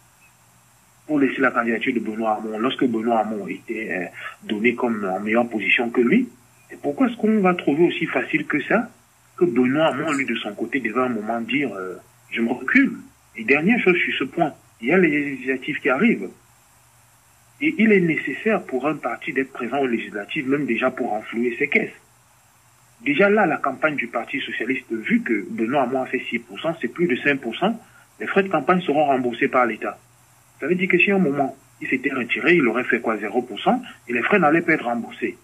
pour 1.10 1.18
laisser 1.18 1.40
la 1.40 1.50
candidature 1.50 1.92
de 1.92 1.98
Benoît 1.98 2.36
Hamon 2.36 2.56
lorsque 2.60 2.84
Benoît 2.84 3.18
Hamon 3.18 3.48
était 3.48 3.88
euh, 3.90 4.04
donné 4.44 4.76
comme 4.76 5.04
en 5.04 5.18
meilleure 5.18 5.48
position 5.48 5.90
que 5.90 6.00
lui. 6.00 6.28
Et 6.70 6.76
pourquoi 6.80 7.08
est-ce 7.08 7.16
qu'on 7.16 7.40
va 7.40 7.52
trouver 7.54 7.88
aussi 7.88 8.06
facile 8.06 8.46
que 8.46 8.62
ça 8.62 8.88
que 9.36 9.44
Benoît 9.44 9.86
Hamon, 9.86 10.12
lui, 10.12 10.24
de 10.24 10.36
son 10.36 10.54
côté, 10.54 10.78
devait 10.78 11.00
un 11.00 11.08
moment 11.08 11.40
dire 11.40 11.74
euh, 11.74 11.96
je 12.30 12.40
me 12.40 12.52
recule. 12.52 12.92
Et 13.34 13.42
dernière 13.42 13.80
chose 13.80 13.96
sur 13.96 14.14
ce 14.20 14.22
point, 14.22 14.52
il 14.80 14.86
y 14.86 14.92
a 14.92 14.98
les 14.98 15.08
législatives 15.08 15.80
qui 15.80 15.88
arrivent. 15.88 16.30
Et 17.60 17.74
il 17.76 17.90
est 17.90 18.00
nécessaire 18.00 18.62
pour 18.62 18.86
un 18.86 18.94
parti 18.94 19.32
d'être 19.32 19.52
présent 19.52 19.78
aux 19.78 19.88
législatives, 19.88 20.48
même 20.48 20.64
déjà 20.64 20.92
pour 20.92 21.12
enflouer 21.12 21.56
ses 21.58 21.66
caisses. 21.66 22.00
Déjà 23.00 23.28
là, 23.28 23.46
la 23.46 23.56
campagne 23.56 23.96
du 23.96 24.06
Parti 24.06 24.38
socialiste, 24.38 24.92
vu 24.92 25.22
que 25.22 25.44
Benoît 25.50 25.82
Hamon 25.82 26.02
a 26.02 26.06
fait 26.06 26.22
6%, 26.30 26.76
c'est 26.80 26.86
plus 26.86 27.08
de 27.08 27.16
5%, 27.16 27.74
les 28.20 28.28
frais 28.28 28.44
de 28.44 28.48
campagne 28.48 28.80
seront 28.82 29.06
remboursés 29.06 29.48
par 29.48 29.66
l'État. 29.66 29.98
Ça 30.60 30.66
veut 30.66 30.74
dire 30.74 30.88
que 30.88 30.98
si 30.98 31.10
à 31.10 31.16
un 31.16 31.18
moment, 31.18 31.56
il 31.80 31.88
s'était 31.88 32.12
retiré, 32.12 32.54
il 32.54 32.66
aurait 32.68 32.84
fait 32.84 33.00
quoi 33.00 33.16
0% 33.16 33.80
et 34.08 34.12
les 34.12 34.22
frais 34.22 34.38
n'allaient 34.38 34.60
pas 34.60 34.72
être 34.72 34.84
remboursés. 34.84 35.36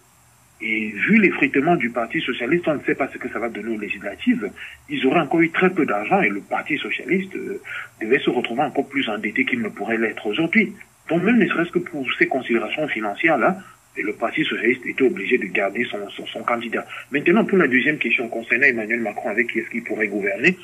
Et 0.59 0.89
vu 0.89 1.19
l'effritement 1.19 1.75
du 1.75 1.91
Parti 1.91 2.19
socialiste, 2.19 2.67
on 2.67 2.75
ne 2.75 2.83
sait 2.83 2.95
pas 2.95 3.07
ce 3.09 3.17
que 3.17 3.29
ça 3.29 3.37
va 3.37 3.49
donner 3.49 3.75
aux 3.75 3.79
législatives. 3.79 4.49
Ils 4.89 5.05
auraient 5.05 5.19
encore 5.19 5.41
eu 5.41 5.51
très 5.51 5.69
peu 5.69 5.85
d'argent 5.85 6.21
et 6.21 6.29
le 6.29 6.41
Parti 6.41 6.77
socialiste 6.77 7.35
euh, 7.35 7.61
devait 8.01 8.19
se 8.19 8.31
retrouver 8.31 8.63
encore 8.63 8.87
plus 8.87 9.07
endetté 9.07 9.45
qu'il 9.45 9.61
ne 9.61 9.69
pourrait 9.69 9.97
l'être 9.97 10.25
aujourd'hui. 10.25 10.73
Donc 11.09 11.23
même 11.23 11.37
ne 11.37 11.47
serait-ce 11.47 11.71
que 11.71 11.79
pour 11.79 12.05
ces 12.17 12.27
considérations 12.27 12.87
financières-là, 12.87 13.57
le 14.01 14.13
Parti 14.13 14.43
socialiste 14.43 14.85
était 14.85 15.03
obligé 15.03 15.37
de 15.37 15.45
garder 15.45 15.85
son, 15.85 15.97
son, 16.09 16.43
candidat. 16.43 16.85
Maintenant, 17.11 17.45
pour 17.45 17.57
la 17.57 17.67
deuxième 17.67 17.97
question 17.97 18.27
concernant 18.27 18.65
Emmanuel 18.65 19.01
Macron 19.01 19.29
avec 19.29 19.47
qui 19.47 19.59
est-ce 19.59 19.69
qu'il 19.69 19.83
pourrait 19.83 20.07
gouverner, 20.07 20.57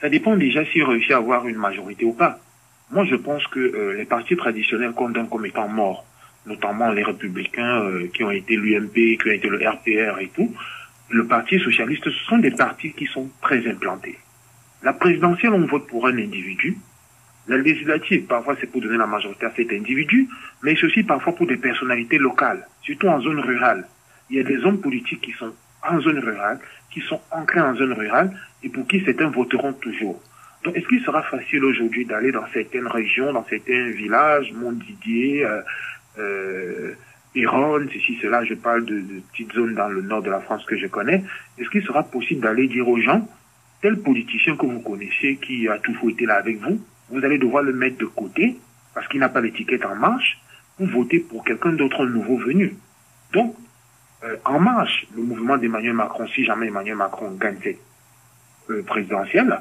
ça 0.00 0.08
dépend 0.08 0.36
déjà 0.36 0.64
s'il 0.66 0.84
réussit 0.84 1.12
à 1.12 1.18
avoir 1.18 1.46
une 1.46 1.56
majorité 1.56 2.04
ou 2.04 2.12
pas. 2.12 2.40
Moi, 2.92 3.06
je 3.06 3.14
pense 3.14 3.46
que 3.46 3.58
euh, 3.58 3.96
les 3.96 4.04
partis 4.04 4.36
traditionnels 4.36 4.92
condamnent 4.92 5.28
comme 5.28 5.46
étant 5.46 5.66
morts, 5.66 6.04
notamment 6.44 6.92
les 6.92 7.02
républicains 7.02 7.80
euh, 7.84 8.06
qui 8.12 8.22
ont 8.22 8.30
été 8.30 8.54
l'UMP, 8.54 9.16
qui 9.16 9.28
ont 9.28 9.32
été 9.32 9.48
le 9.48 9.66
RPR 9.66 10.20
et 10.20 10.28
tout. 10.28 10.54
Le 11.08 11.26
Parti 11.26 11.58
socialiste, 11.58 12.04
ce 12.04 12.24
sont 12.26 12.36
des 12.36 12.50
partis 12.50 12.92
qui 12.92 13.06
sont 13.06 13.30
très 13.40 13.66
implantés. 13.66 14.18
La 14.82 14.92
présidentielle, 14.92 15.54
on 15.54 15.64
vote 15.64 15.86
pour 15.86 16.06
un 16.06 16.18
individu. 16.18 16.76
La 17.48 17.56
législative, 17.56 18.26
parfois, 18.26 18.56
c'est 18.60 18.70
pour 18.70 18.82
donner 18.82 18.98
la 18.98 19.06
majorité 19.06 19.46
à 19.46 19.52
cet 19.56 19.72
individu, 19.72 20.28
mais 20.62 20.76
c'est 20.76 20.84
aussi 20.84 21.02
parfois 21.02 21.34
pour 21.34 21.46
des 21.46 21.56
personnalités 21.56 22.18
locales, 22.18 22.66
surtout 22.82 23.08
en 23.08 23.20
zone 23.20 23.40
rurale. 23.40 23.88
Il 24.28 24.36
y 24.36 24.40
a 24.40 24.44
des 24.44 24.58
hommes 24.64 24.80
politiques 24.80 25.22
qui 25.22 25.32
sont 25.32 25.52
en 25.82 25.98
zone 26.00 26.18
rurale, 26.18 26.60
qui 26.90 27.00
sont 27.00 27.20
ancrés 27.30 27.60
en 27.60 27.74
zone 27.74 27.94
rurale, 27.94 28.36
et 28.62 28.68
pour 28.68 28.86
qui 28.86 29.02
certains 29.02 29.30
voteront 29.30 29.72
toujours. 29.72 30.20
Donc, 30.64 30.76
est-ce 30.76 30.86
qu'il 30.86 31.02
sera 31.02 31.22
facile 31.22 31.64
aujourd'hui 31.64 32.04
d'aller 32.04 32.30
dans 32.30 32.46
certaines 32.52 32.86
régions, 32.86 33.32
dans 33.32 33.44
certains 33.44 33.90
villages, 33.90 34.52
Montdidier, 34.52 35.44
euh, 35.44 35.60
euh, 36.18 36.94
ceci, 37.34 38.18
cela, 38.22 38.44
je 38.44 38.54
parle 38.54 38.84
de, 38.84 39.00
de, 39.00 39.20
petites 39.32 39.52
zones 39.52 39.74
dans 39.74 39.88
le 39.88 40.02
nord 40.02 40.22
de 40.22 40.30
la 40.30 40.40
France 40.40 40.64
que 40.66 40.76
je 40.76 40.86
connais, 40.86 41.24
est-ce 41.58 41.68
qu'il 41.70 41.82
sera 41.82 42.02
possible 42.04 42.40
d'aller 42.40 42.68
dire 42.68 42.88
aux 42.88 43.00
gens, 43.00 43.26
tel 43.80 43.98
politicien 43.98 44.56
que 44.56 44.66
vous 44.66 44.80
connaissez, 44.80 45.36
qui 45.36 45.68
a 45.68 45.78
toujours 45.78 46.10
été 46.10 46.26
là 46.26 46.36
avec 46.36 46.58
vous, 46.58 46.80
vous 47.10 47.24
allez 47.24 47.38
devoir 47.38 47.62
le 47.62 47.72
mettre 47.72 47.98
de 47.98 48.06
côté, 48.06 48.56
parce 48.94 49.08
qu'il 49.08 49.20
n'a 49.20 49.28
pas 49.28 49.40
l'étiquette 49.40 49.84
en 49.84 49.96
marche, 49.96 50.38
pour 50.76 50.86
voter 50.86 51.20
pour 51.20 51.44
quelqu'un 51.44 51.72
d'autre 51.72 52.06
nouveau 52.06 52.36
venu. 52.36 52.74
Donc, 53.32 53.56
euh, 54.24 54.36
en 54.44 54.60
marche, 54.60 55.06
le 55.16 55.22
mouvement 55.22 55.56
d'Emmanuel 55.56 55.94
Macron, 55.94 56.26
si 56.28 56.44
jamais 56.44 56.68
Emmanuel 56.68 56.96
Macron 56.96 57.32
gagne 57.32 57.56
cette 57.62 57.80
euh, 58.70 58.82
présidentielle, 58.82 59.58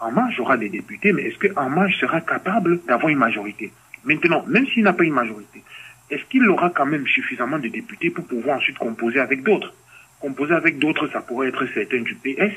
en 0.00 0.12
Marche 0.12 0.38
aura 0.40 0.56
des 0.56 0.68
députés, 0.68 1.12
mais 1.12 1.22
est-ce 1.22 1.38
qu'En 1.38 1.70
Marche 1.70 1.98
sera 1.98 2.20
capable 2.20 2.80
d'avoir 2.86 3.08
une 3.08 3.18
majorité? 3.18 3.72
Maintenant, 4.04 4.44
même 4.46 4.66
s'il 4.66 4.84
n'a 4.84 4.92
pas 4.92 5.04
une 5.04 5.14
majorité, 5.14 5.62
est-ce 6.10 6.24
qu'il 6.24 6.48
aura 6.48 6.70
quand 6.70 6.86
même 6.86 7.06
suffisamment 7.06 7.58
de 7.58 7.68
députés 7.68 8.10
pour 8.10 8.26
pouvoir 8.26 8.58
ensuite 8.58 8.78
composer 8.78 9.20
avec 9.20 9.42
d'autres? 9.42 9.74
Composer 10.20 10.54
avec 10.54 10.78
d'autres, 10.78 11.08
ça 11.08 11.20
pourrait 11.20 11.48
être 11.48 11.66
certains 11.74 12.02
du 12.02 12.14
PS, 12.14 12.52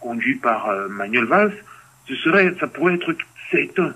conduit 0.00 0.36
par 0.36 0.68
euh, 0.68 0.88
Manuel 0.88 1.24
Valls, 1.24 1.54
ce 2.06 2.14
serait, 2.16 2.54
ça 2.58 2.66
pourrait 2.66 2.94
être 2.94 3.14
certains 3.50 3.94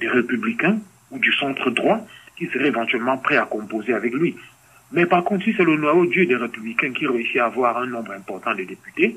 des 0.00 0.08
républicains 0.08 0.78
ou 1.10 1.18
du 1.18 1.32
centre 1.32 1.70
droit 1.70 2.04
qui 2.36 2.46
seraient 2.46 2.68
éventuellement 2.68 3.18
prêts 3.18 3.36
à 3.36 3.44
composer 3.44 3.94
avec 3.94 4.12
lui. 4.12 4.36
Mais 4.92 5.06
par 5.06 5.22
contre, 5.24 5.44
si 5.44 5.54
c'est 5.56 5.64
le 5.64 5.76
noyau 5.76 6.06
Dieu 6.06 6.26
des 6.26 6.36
républicains 6.36 6.92
qui 6.92 7.06
réussit 7.06 7.36
à 7.36 7.46
avoir 7.46 7.78
un 7.78 7.86
nombre 7.86 8.12
important 8.12 8.54
de 8.54 8.64
députés, 8.64 9.16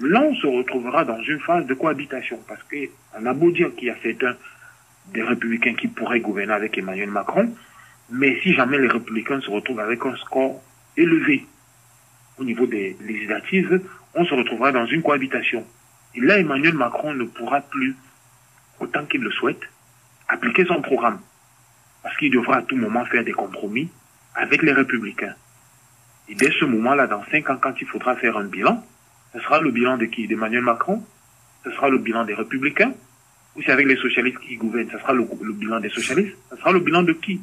là, 0.00 0.22
on 0.22 0.34
se 0.34 0.46
retrouvera 0.46 1.04
dans 1.04 1.20
une 1.22 1.40
phase 1.40 1.66
de 1.66 1.74
cohabitation, 1.74 2.38
parce 2.46 2.62
qu'on 2.64 3.26
a 3.26 3.32
beau 3.34 3.50
dire 3.50 3.74
qu'il 3.74 3.88
y 3.88 3.90
a 3.90 3.96
certains 4.02 4.36
des 5.12 5.22
républicains 5.22 5.74
qui 5.74 5.88
pourraient 5.88 6.20
gouverner 6.20 6.52
avec 6.52 6.76
Emmanuel 6.78 7.10
Macron, 7.10 7.52
mais 8.10 8.40
si 8.42 8.54
jamais 8.54 8.78
les 8.78 8.88
républicains 8.88 9.40
se 9.40 9.50
retrouvent 9.50 9.80
avec 9.80 10.04
un 10.04 10.16
score 10.16 10.62
élevé 10.96 11.46
au 12.38 12.44
niveau 12.44 12.66
des 12.66 12.96
législatives, 13.00 13.80
on 14.14 14.24
se 14.24 14.34
retrouvera 14.34 14.72
dans 14.72 14.86
une 14.86 15.02
cohabitation. 15.02 15.64
Et 16.14 16.20
là, 16.20 16.38
Emmanuel 16.38 16.74
Macron 16.74 17.14
ne 17.14 17.24
pourra 17.24 17.60
plus, 17.60 17.96
autant 18.80 19.04
qu'il 19.04 19.20
le 19.20 19.30
souhaite, 19.30 19.60
appliquer 20.28 20.64
son 20.64 20.80
programme. 20.80 21.20
Parce 22.02 22.16
qu'il 22.16 22.30
devra 22.30 22.58
à 22.58 22.62
tout 22.62 22.76
moment 22.76 23.04
faire 23.06 23.24
des 23.24 23.32
compromis 23.32 23.90
avec 24.34 24.62
les 24.62 24.72
républicains. 24.72 25.34
Et 26.28 26.34
dès 26.34 26.50
ce 26.52 26.64
moment-là, 26.64 27.06
dans 27.06 27.24
cinq 27.30 27.50
ans, 27.50 27.58
quand 27.60 27.74
il 27.80 27.86
faudra 27.86 28.14
faire 28.16 28.36
un 28.36 28.44
bilan, 28.44 28.84
ce 29.32 29.40
sera 29.40 29.60
le 29.60 29.70
bilan 29.70 29.96
de 29.96 30.06
qui? 30.06 30.26
D'Emmanuel 30.26 30.62
Macron? 30.62 31.02
Ce 31.64 31.70
sera 31.70 31.88
le 31.88 31.98
bilan 31.98 32.24
des 32.24 32.34
républicains? 32.34 32.92
Ou 33.56 33.62
c'est 33.62 33.72
avec 33.72 33.86
les 33.86 33.96
socialistes 33.96 34.38
qui 34.38 34.56
gouvernent, 34.56 34.90
ce 34.90 34.98
sera 34.98 35.12
le, 35.12 35.24
bilan 35.52 35.80
des 35.80 35.88
socialistes, 35.88 36.36
ce 36.50 36.56
sera 36.56 36.72
le 36.72 36.80
bilan 36.80 37.02
de 37.02 37.12
qui? 37.12 37.40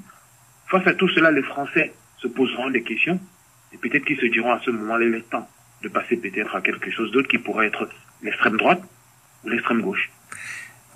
Face 0.67 0.87
à 0.87 0.93
tout 0.93 1.09
cela, 1.09 1.31
les 1.31 1.43
Français 1.43 1.93
se 2.17 2.27
poseront 2.27 2.69
des 2.69 2.83
questions 2.83 3.19
et 3.73 3.77
peut-être 3.77 4.05
qu'ils 4.05 4.19
se 4.19 4.25
diront 4.27 4.51
à 4.51 4.59
ce 4.59 4.71
moment-là, 4.71 5.05
il 5.05 5.23
temps 5.23 5.47
de 5.83 5.89
passer 5.89 6.15
peut-être 6.17 6.55
à 6.55 6.61
quelque 6.61 6.89
chose 6.89 7.11
d'autre 7.11 7.27
qui 7.27 7.37
pourrait 7.37 7.67
être 7.67 7.89
l'extrême 8.23 8.57
droite 8.57 8.81
ou 9.43 9.49
l'extrême 9.49 9.81
gauche. 9.81 10.09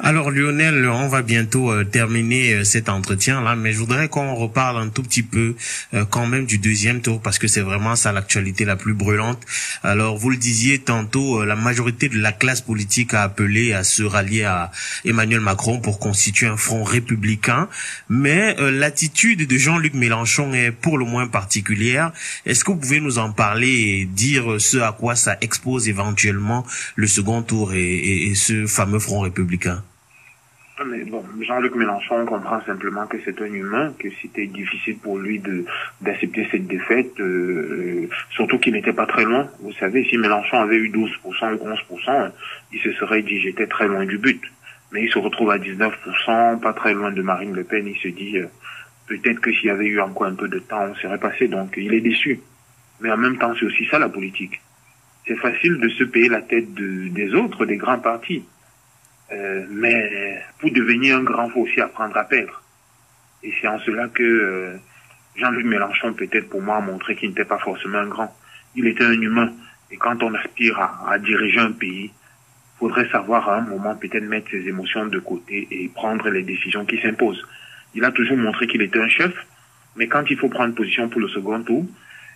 Alors 0.01 0.31
Lionel, 0.31 0.87
on 0.87 1.09
va 1.09 1.21
bientôt 1.21 1.73
euh, 1.73 1.83
terminer 1.83 2.53
euh, 2.53 2.63
cet 2.63 2.87
entretien 2.87 3.41
là, 3.41 3.57
mais 3.57 3.73
je 3.73 3.79
voudrais 3.79 4.07
qu'on 4.07 4.33
reparle 4.33 4.81
un 4.81 4.87
tout 4.87 5.03
petit 5.03 5.23
peu 5.23 5.55
euh, 5.93 6.05
quand 6.09 6.25
même 6.25 6.45
du 6.45 6.57
deuxième 6.57 7.01
tour 7.01 7.21
parce 7.21 7.37
que 7.37 7.49
c'est 7.49 7.59
vraiment 7.59 7.97
ça 7.97 8.13
l'actualité 8.13 8.63
la 8.63 8.77
plus 8.77 8.93
brûlante. 8.93 9.41
Alors 9.83 10.17
vous 10.17 10.29
le 10.29 10.37
disiez 10.37 10.79
tantôt, 10.79 11.43
la 11.43 11.57
majorité 11.57 12.07
de 12.07 12.17
la 12.17 12.31
classe 12.31 12.61
politique 12.61 13.13
a 13.13 13.23
appelé 13.23 13.73
à 13.73 13.83
se 13.83 14.01
rallier 14.01 14.45
à 14.45 14.71
Emmanuel 15.03 15.41
Macron 15.41 15.81
pour 15.81 15.99
constituer 15.99 16.47
un 16.47 16.55
front 16.55 16.85
républicain, 16.85 17.67
mais 18.07 18.55
l'attitude 18.71 19.47
de 19.47 19.57
Jean-Luc 19.57 19.95
Mélenchon 19.95 20.53
est 20.53 20.71
pour 20.71 20.97
le 20.97 21.03
moins 21.03 21.27
particulière. 21.27 22.13
Est-ce 22.45 22.63
que 22.63 22.71
vous 22.71 22.77
pouvez 22.77 23.01
nous 23.01 23.19
en 23.19 23.33
parler 23.33 23.67
et 23.67 24.05
dire 24.05 24.55
ce 24.59 24.77
à 24.77 24.93
quoi 24.93 25.17
ça 25.17 25.37
expose 25.41 25.89
éventuellement 25.89 26.65
le 26.95 27.07
second 27.07 27.41
tour 27.41 27.73
et 27.73 28.31
ce 28.35 28.65
fameux 28.65 28.99
front 28.99 29.19
républicain? 29.19 29.83
Bon, 30.79 31.25
Jean-Luc 31.41 31.75
Mélenchon 31.75 32.25
comprend 32.25 32.61
simplement 32.65 33.05
que 33.05 33.17
c'est 33.25 33.41
un 33.41 33.51
humain, 33.51 33.93
que 33.99 34.07
c'était 34.21 34.47
difficile 34.47 34.97
pour 34.97 35.17
lui 35.17 35.39
de 35.39 35.65
d'accepter 35.99 36.47
cette 36.51 36.67
défaite, 36.67 37.19
euh, 37.19 38.07
surtout 38.29 38.59
qu'il 38.59 38.71
n'était 38.73 38.93
pas 38.93 39.05
très 39.05 39.25
loin. 39.25 39.49
Vous 39.59 39.73
savez, 39.73 40.05
si 40.05 40.17
Mélenchon 40.17 40.57
avait 40.61 40.77
eu 40.77 40.89
12% 40.89 41.53
ou 41.59 41.67
11%, 41.97 42.31
il 42.71 42.79
se 42.79 42.93
serait 42.93 43.23
dit 43.23 43.41
j'étais 43.41 43.67
très 43.67 43.89
loin 43.89 44.05
du 44.05 44.17
but. 44.17 44.41
Mais 44.93 45.03
il 45.03 45.11
se 45.11 45.19
retrouve 45.19 45.51
à 45.51 45.57
19%, 45.57 46.61
pas 46.61 46.73
très 46.73 46.93
loin 46.93 47.11
de 47.11 47.21
Marine 47.21 47.53
Le 47.53 47.65
Pen. 47.65 47.85
Il 47.85 47.97
se 47.97 48.07
dit 48.07 48.37
euh, 48.37 48.47
peut-être 49.07 49.41
que 49.41 49.51
s'il 49.51 49.65
y 49.65 49.71
avait 49.71 49.85
eu 49.85 49.99
encore 49.99 50.27
un 50.27 50.35
peu 50.35 50.47
de 50.47 50.59
temps, 50.59 50.87
on 50.89 50.95
serait 50.95 51.19
passé. 51.19 51.49
Donc 51.49 51.73
il 51.75 51.93
est 51.93 52.01
déçu. 52.01 52.39
Mais 53.01 53.11
en 53.11 53.17
même 53.17 53.37
temps, 53.37 53.53
c'est 53.59 53.65
aussi 53.65 53.85
ça 53.87 53.99
la 53.99 54.07
politique. 54.07 54.61
C'est 55.27 55.35
facile 55.35 55.77
de 55.77 55.89
se 55.89 56.05
payer 56.05 56.29
la 56.29 56.41
tête 56.41 56.73
de, 56.73 57.09
des 57.09 57.33
autres, 57.33 57.65
des 57.65 57.75
grands 57.75 57.99
partis. 57.99 58.45
Euh, 59.31 59.65
mais 59.69 60.41
pour 60.59 60.71
devenir 60.71 61.17
un 61.17 61.23
grand, 61.23 61.49
faut 61.49 61.61
aussi 61.61 61.79
apprendre 61.81 62.17
à 62.17 62.23
perdre. 62.23 62.61
Et 63.43 63.53
c'est 63.61 63.67
en 63.67 63.79
cela 63.79 64.07
que 64.07 64.23
euh, 64.23 64.77
Jean-Luc 65.35 65.65
Mélenchon, 65.65 66.13
peut-être 66.13 66.49
pour 66.49 66.61
moi, 66.61 66.77
a 66.77 66.81
montré 66.81 67.15
qu'il 67.15 67.29
n'était 67.29 67.45
pas 67.45 67.59
forcément 67.59 67.99
un 67.99 68.07
grand. 68.07 68.35
Il 68.75 68.87
était 68.87 69.05
un 69.05 69.19
humain. 69.21 69.51
Et 69.91 69.97
quand 69.97 70.21
on 70.23 70.33
aspire 70.33 70.79
à, 70.79 71.11
à 71.11 71.17
diriger 71.17 71.59
un 71.59 71.71
pays, 71.71 72.11
faudrait 72.79 73.09
savoir 73.09 73.49
à 73.49 73.57
un 73.57 73.61
moment 73.61 73.95
peut-être 73.95 74.23
mettre 74.23 74.49
ses 74.51 74.67
émotions 74.67 75.05
de 75.07 75.19
côté 75.19 75.67
et 75.69 75.89
prendre 75.89 76.29
les 76.29 76.43
décisions 76.43 76.85
qui 76.85 76.99
s'imposent. 77.01 77.45
Il 77.93 78.03
a 78.05 78.11
toujours 78.11 78.37
montré 78.37 78.67
qu'il 78.67 78.81
était 78.81 78.99
un 78.99 79.07
chef, 79.07 79.33
mais 79.95 80.07
quand 80.07 80.23
il 80.29 80.37
faut 80.37 80.49
prendre 80.49 80.73
position 80.75 81.09
pour 81.09 81.21
le 81.21 81.27
second 81.27 81.61
tour, 81.63 81.85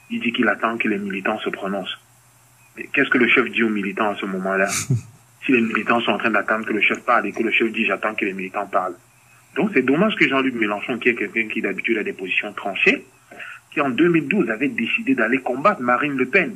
il 0.10 0.20
dit 0.20 0.34
qu'il 0.34 0.48
attend 0.48 0.78
que 0.78 0.88
les 0.88 0.98
militants 0.98 1.40
se 1.40 1.50
prononcent. 1.50 1.98
Qu'est-ce 2.92 3.10
que 3.10 3.18
le 3.18 3.28
chef 3.28 3.50
dit 3.52 3.64
aux 3.64 3.70
militants 3.70 4.10
à 4.10 4.16
ce 4.16 4.26
moment-là? 4.26 4.68
si 5.46 5.52
les 5.52 5.62
militants 5.62 6.00
sont 6.02 6.12
en 6.12 6.18
train 6.18 6.32
d'attendre 6.32 6.66
que 6.66 6.74
le 6.74 6.82
chef 6.82 7.00
parle 7.02 7.28
et 7.28 7.32
que 7.32 7.44
le 7.44 7.52
chef 7.52 7.72
dit 7.72 7.86
j'attends 7.86 8.16
que 8.16 8.26
les 8.26 8.34
militants 8.34 8.68
parlent. 8.68 8.96
Donc 9.56 9.72
c'est 9.74 9.82
dommage 9.82 10.16
que 10.16 10.28
Jean-Luc 10.28 10.56
Mélenchon, 10.56 10.98
qui 10.98 11.10
est 11.10 11.16
quelqu'un 11.16 11.48
qui 11.48 11.62
d'habitude 11.62 11.98
a 11.98 12.04
des 12.04 12.14
positions 12.14 12.54
tranchées, 12.54 13.06
qui 13.72 13.82
en 13.82 13.90
2012 13.90 14.50
avait 14.50 14.70
décidé 14.70 15.16
d'aller 15.16 15.40
combattre 15.40 15.82
Marine 15.82 16.18
Le 16.18 16.26
Pen 16.28 16.56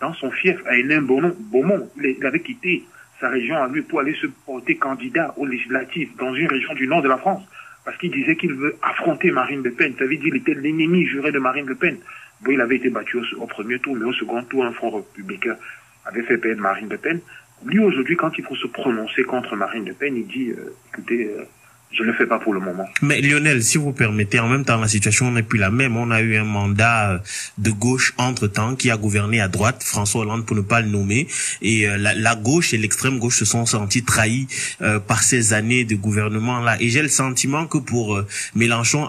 dans 0.00 0.12
son 0.14 0.30
fief 0.30 0.58
à 0.66 0.76
Hénin 0.76 1.02
Beaumont. 1.02 1.90
Il 1.96 2.24
avait 2.24 2.40
quitté 2.40 2.84
sa 3.20 3.28
région 3.28 3.56
à 3.56 3.68
lui 3.68 3.82
pour 3.82 4.00
aller 4.00 4.14
se 4.14 4.26
porter 4.46 4.76
candidat 4.76 5.34
aux 5.36 5.46
législatives 5.46 6.10
dans 6.18 6.34
une 6.34 6.46
région 6.46 6.74
du 6.74 6.86
nord 6.86 7.02
de 7.02 7.08
la 7.08 7.18
France 7.18 7.42
parce 7.84 7.96
qu'il 7.98 8.10
disait 8.10 8.36
qu'il 8.36 8.52
veut 8.52 8.76
affronter 8.82 9.30
Marine 9.30 9.62
Le 9.62 9.72
Pen. 9.72 9.94
Ça 9.98 10.04
veut 10.04 10.16
dire 10.16 10.20
qu'il 10.20 10.36
était 10.36 10.54
l'ennemi 10.54 11.06
juré 11.06 11.32
de 11.32 11.38
Marine 11.38 11.66
Le 11.66 11.74
Pen. 11.74 11.96
Bon, 12.42 12.52
il 12.52 12.60
avait 12.60 12.76
été 12.76 12.90
battu 12.90 13.16
au, 13.16 13.42
au, 13.42 13.46
premier 13.46 13.78
tour, 13.78 13.96
mais 13.96 14.04
au 14.04 14.12
second 14.12 14.42
tour, 14.44 14.64
un 14.64 14.72
front 14.72 14.90
républicain 14.90 15.56
avait 16.04 16.22
fait 16.22 16.38
perdre 16.38 16.60
Marine 16.60 16.88
Le 16.88 16.98
Pen. 16.98 17.20
Lui, 17.64 17.80
aujourd'hui, 17.80 18.16
quand 18.16 18.38
il 18.38 18.44
faut 18.44 18.56
se 18.56 18.66
prononcer 18.66 19.24
contre 19.24 19.56
Marine 19.56 19.84
Le 19.84 19.92
Pen, 19.92 20.16
il 20.16 20.26
dit, 20.26 20.50
euh, 20.50 20.74
écoutez, 20.92 21.26
euh, 21.26 21.44
je 21.90 22.02
ne 22.02 22.08
le 22.08 22.12
fais 22.12 22.26
pas 22.26 22.38
pour 22.38 22.52
le 22.52 22.60
moment. 22.60 22.86
Mais 23.00 23.20
Lionel, 23.22 23.62
si 23.62 23.78
vous 23.78 23.92
permettez, 23.92 24.38
en 24.38 24.48
même 24.48 24.64
temps, 24.64 24.78
la 24.78 24.88
situation 24.88 25.30
n'est 25.30 25.42
plus 25.42 25.58
la 25.58 25.70
même. 25.70 25.96
On 25.96 26.10
a 26.10 26.20
eu 26.20 26.36
un 26.36 26.44
mandat 26.44 27.12
euh, 27.12 27.18
de 27.56 27.70
gauche 27.70 28.12
entre-temps 28.18 28.76
qui 28.76 28.90
a 28.90 28.98
gouverné 28.98 29.40
à 29.40 29.48
droite, 29.48 29.82
François 29.82 30.20
Hollande 30.20 30.44
pour 30.44 30.54
ne 30.54 30.60
pas 30.60 30.82
le 30.82 30.88
nommer. 30.88 31.28
Et 31.62 31.88
euh, 31.88 31.96
la, 31.96 32.34
gauche 32.36 32.74
et 32.74 32.78
l'extrême 32.78 33.18
gauche 33.18 33.38
se 33.38 33.46
sont 33.46 33.64
sentis 33.64 34.04
trahis 34.04 34.46
euh, 34.82 35.00
par 35.00 35.22
ces 35.22 35.54
années 35.54 35.84
de 35.84 35.96
gouvernement-là. 35.96 36.76
Et 36.80 36.90
j'ai 36.90 37.00
le 37.00 37.08
sentiment 37.08 37.66
que 37.66 37.78
pour 37.78 38.22
Mélenchon, 38.54 39.06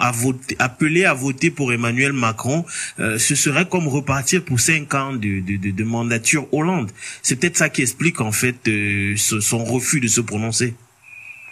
appeler 0.60 1.04
à 1.04 1.14
voter 1.14 1.52
pour 1.52 1.74
Emmanuel 1.74 2.14
Macron, 2.14 2.66
ce 2.98 3.36
serait 3.36 3.68
comme 3.68 3.88
repartir 3.88 4.44
pour 4.44 4.60
cinq 4.60 4.94
ans 4.96 5.14
de, 5.14 5.42
de, 5.42 5.72
de 5.72 5.84
mandature 5.84 6.48
Hollande. 6.54 6.92
C'est 7.22 7.40
peut-être 7.40 7.58
ça 7.58 7.70
qui 7.70 7.82
explique 7.82 8.22
en 8.22 8.32
fait 8.32 8.70
son 9.18 9.64
refus 9.64 10.00
de 10.00 10.08
se 10.08 10.22
prononcer. 10.22 10.74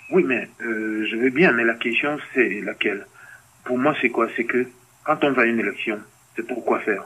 Oui, 0.09 0.23
mais 0.23 0.47
euh, 0.61 1.05
je 1.09 1.15
veux 1.17 1.29
bien, 1.29 1.51
mais 1.51 1.63
la 1.65 1.73
question 1.73 2.17
c'est 2.33 2.61
laquelle? 2.61 3.05
Pour 3.65 3.77
moi, 3.77 3.93
c'est 4.01 4.09
quoi? 4.09 4.29
C'est 4.35 4.45
que 4.45 4.65
quand 5.03 5.23
on 5.23 5.31
va 5.31 5.41
à 5.41 5.45
une 5.45 5.59
élection, 5.59 5.99
c'est 6.35 6.47
pour 6.47 6.63
quoi 6.63 6.79
faire? 6.79 7.03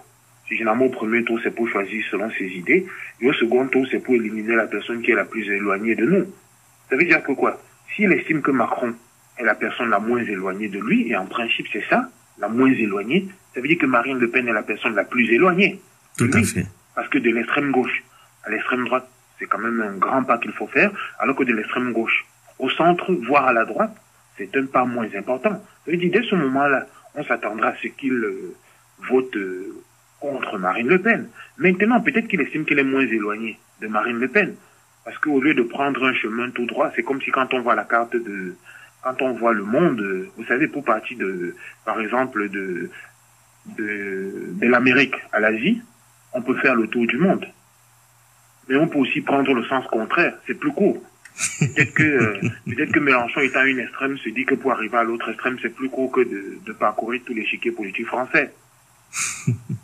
Généralement, 0.49 0.85
au 0.85 0.89
premier 0.89 1.23
tour, 1.23 1.39
c'est 1.41 1.55
pour 1.55 1.67
choisir 1.69 2.03
selon 2.11 2.29
ses 2.31 2.45
idées, 2.45 2.85
et 3.21 3.27
au 3.27 3.33
second 3.33 3.67
tour, 3.67 3.87
c'est 3.89 3.99
pour 3.99 4.15
éliminer 4.15 4.55
la 4.55 4.67
personne 4.67 5.01
qui 5.01 5.11
est 5.11 5.15
la 5.15 5.25
plus 5.25 5.49
éloignée 5.49 5.95
de 5.95 6.05
nous. 6.05 6.25
Ça 6.89 6.97
veut 6.97 7.05
dire 7.05 7.23
que 7.23 7.31
quoi? 7.31 7.59
S'il 7.95 8.11
estime 8.11 8.41
que 8.41 8.51
Macron 8.51 8.93
est 9.37 9.43
la 9.43 9.55
personne 9.55 9.89
la 9.89 9.99
moins 9.99 10.23
éloignée 10.23 10.67
de 10.67 10.79
lui, 10.79 11.09
et 11.09 11.15
en 11.15 11.25
principe 11.25 11.67
c'est 11.71 11.85
ça, 11.89 12.09
la 12.37 12.49
moins 12.49 12.71
éloignée, 12.71 13.27
ça 13.53 13.61
veut 13.61 13.67
dire 13.67 13.77
que 13.77 13.85
Marine 13.85 14.19
Le 14.19 14.29
Pen 14.29 14.47
est 14.47 14.53
la 14.53 14.63
personne 14.63 14.93
la 14.95 15.05
plus 15.05 15.31
éloignée. 15.31 15.79
Tout 16.17 16.29
à 16.33 16.43
fait. 16.43 16.65
Parce 16.95 17.07
que 17.09 17.17
de 17.17 17.29
l'extrême 17.31 17.71
gauche 17.71 18.03
à 18.43 18.49
l'extrême 18.49 18.85
droite, 18.85 19.07
c'est 19.39 19.45
quand 19.45 19.57
même 19.57 19.81
un 19.81 19.97
grand 19.97 20.23
pas 20.23 20.37
qu'il 20.37 20.51
faut 20.51 20.67
faire, 20.67 20.91
alors 21.19 21.35
que 21.35 21.43
de 21.43 21.53
l'extrême 21.53 21.93
gauche 21.93 22.25
au 22.61 22.69
centre, 22.69 23.11
voire 23.27 23.47
à 23.47 23.53
la 23.53 23.65
droite, 23.65 23.95
c'est 24.37 24.55
un 24.55 24.65
pas 24.67 24.85
moins 24.85 25.07
important. 25.15 25.61
Je 25.87 25.95
dis, 25.95 26.09
dès 26.09 26.21
ce 26.21 26.35
moment-là, 26.35 26.85
on 27.15 27.23
s'attendra 27.25 27.69
à 27.69 27.75
ce 27.81 27.87
qu'il 27.87 28.13
euh, 28.13 28.55
vote 29.09 29.35
euh, 29.35 29.81
contre 30.19 30.57
Marine 30.59 30.87
Le 30.87 31.01
Pen. 31.01 31.27
Maintenant, 31.57 31.99
peut-être 32.01 32.27
qu'il 32.27 32.39
estime 32.39 32.63
qu'il 32.63 32.77
est 32.77 32.83
moins 32.83 33.01
éloigné 33.01 33.57
de 33.81 33.87
Marine 33.87 34.19
Le 34.19 34.27
Pen. 34.27 34.55
Parce 35.03 35.17
qu'au 35.17 35.41
lieu 35.41 35.55
de 35.55 35.63
prendre 35.63 36.05
un 36.05 36.13
chemin 36.13 36.51
tout 36.51 36.67
droit, 36.67 36.91
c'est 36.95 37.01
comme 37.01 37.19
si 37.21 37.31
quand 37.31 37.51
on 37.55 37.61
voit 37.61 37.73
la 37.73 37.83
carte 37.83 38.15
de, 38.15 38.55
quand 39.01 39.19
on 39.23 39.33
voit 39.33 39.53
le 39.53 39.63
monde, 39.63 39.99
euh, 39.99 40.29
vous 40.37 40.45
savez, 40.45 40.67
pour 40.67 40.85
partir 40.85 41.17
de, 41.17 41.55
par 41.83 41.99
exemple, 41.99 42.47
de, 42.47 42.91
de, 43.77 44.53
de 44.53 44.67
l'Amérique 44.67 45.15
à 45.31 45.39
l'Asie, 45.39 45.81
on 46.33 46.43
peut 46.43 46.55
faire 46.57 46.75
le 46.75 46.87
tour 46.87 47.07
du 47.07 47.17
monde. 47.17 47.47
Mais 48.69 48.77
on 48.77 48.87
peut 48.87 48.99
aussi 48.99 49.21
prendre 49.21 49.51
le 49.51 49.63
sens 49.63 49.85
contraire, 49.87 50.35
c'est 50.45 50.53
plus 50.53 50.71
court. 50.71 51.01
Peut-être 51.59 51.93
que, 51.93 52.03
euh, 52.03 52.39
peut-être 52.65 52.91
que 52.91 52.99
Mélenchon 52.99 53.41
étant 53.41 53.63
une 53.63 53.79
extrême 53.79 54.17
se 54.17 54.29
dit 54.29 54.45
que 54.45 54.55
pour 54.55 54.71
arriver 54.71 54.97
à 54.97 55.03
l'autre 55.03 55.29
extrême, 55.29 55.57
c'est 55.61 55.73
plus 55.73 55.89
court 55.89 56.11
que 56.11 56.21
de, 56.21 56.59
de 56.65 56.73
parcourir 56.73 57.21
tous 57.25 57.33
les 57.33 57.45
chiquiers 57.45 57.71
politiques 57.71 58.07
français. 58.07 58.53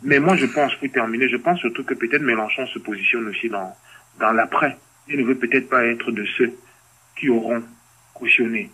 Mais 0.02 0.20
moi, 0.20 0.36
je 0.36 0.46
pense, 0.46 0.74
pour 0.76 0.90
terminer, 0.90 1.28
je 1.28 1.36
pense 1.36 1.58
surtout 1.60 1.84
que 1.84 1.94
peut-être 1.94 2.22
Mélenchon 2.22 2.66
se 2.68 2.78
positionne 2.78 3.28
aussi 3.28 3.48
dans, 3.48 3.74
dans 4.20 4.32
l'après. 4.32 4.76
Il 5.08 5.18
ne 5.18 5.24
veut 5.24 5.36
peut-être 5.36 5.68
pas 5.68 5.84
être 5.84 6.10
de 6.12 6.24
ceux 6.36 6.52
qui 7.16 7.28
auront 7.28 7.62
cautionné 8.14 8.70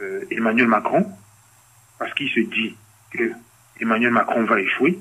euh, 0.00 0.24
Emmanuel 0.30 0.68
Macron, 0.68 1.06
parce 1.98 2.14
qu'il 2.14 2.30
se 2.30 2.40
dit 2.40 2.74
que 3.12 3.32
Emmanuel 3.80 4.12
Macron 4.12 4.44
va 4.44 4.60
échouer 4.60 4.98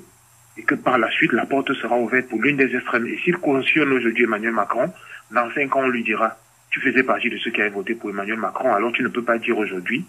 et 0.57 0.63
que 0.63 0.75
par 0.75 0.97
la 0.97 1.09
suite, 1.11 1.31
la 1.31 1.45
porte 1.45 1.73
sera 1.73 1.97
ouverte 1.97 2.27
pour 2.27 2.41
l'une 2.41 2.57
des 2.57 2.75
extrêmes. 2.75 3.07
Et 3.07 3.17
s'il 3.19 3.37
cautionne 3.37 3.91
aujourd'hui 3.93 4.25
Emmanuel 4.25 4.53
Macron, 4.53 4.91
dans 5.31 5.51
cinq 5.53 5.75
ans, 5.75 5.81
on 5.81 5.89
lui 5.89 6.03
dira, 6.03 6.37
tu 6.69 6.79
faisais 6.81 7.03
partie 7.03 7.29
de 7.29 7.37
ceux 7.37 7.51
qui 7.51 7.61
avaient 7.61 7.69
voté 7.69 7.95
pour 7.95 8.09
Emmanuel 8.09 8.39
Macron, 8.39 8.73
alors 8.73 8.91
tu 8.91 9.03
ne 9.03 9.07
peux 9.07 9.23
pas 9.23 9.37
dire 9.37 9.57
aujourd'hui 9.57 10.05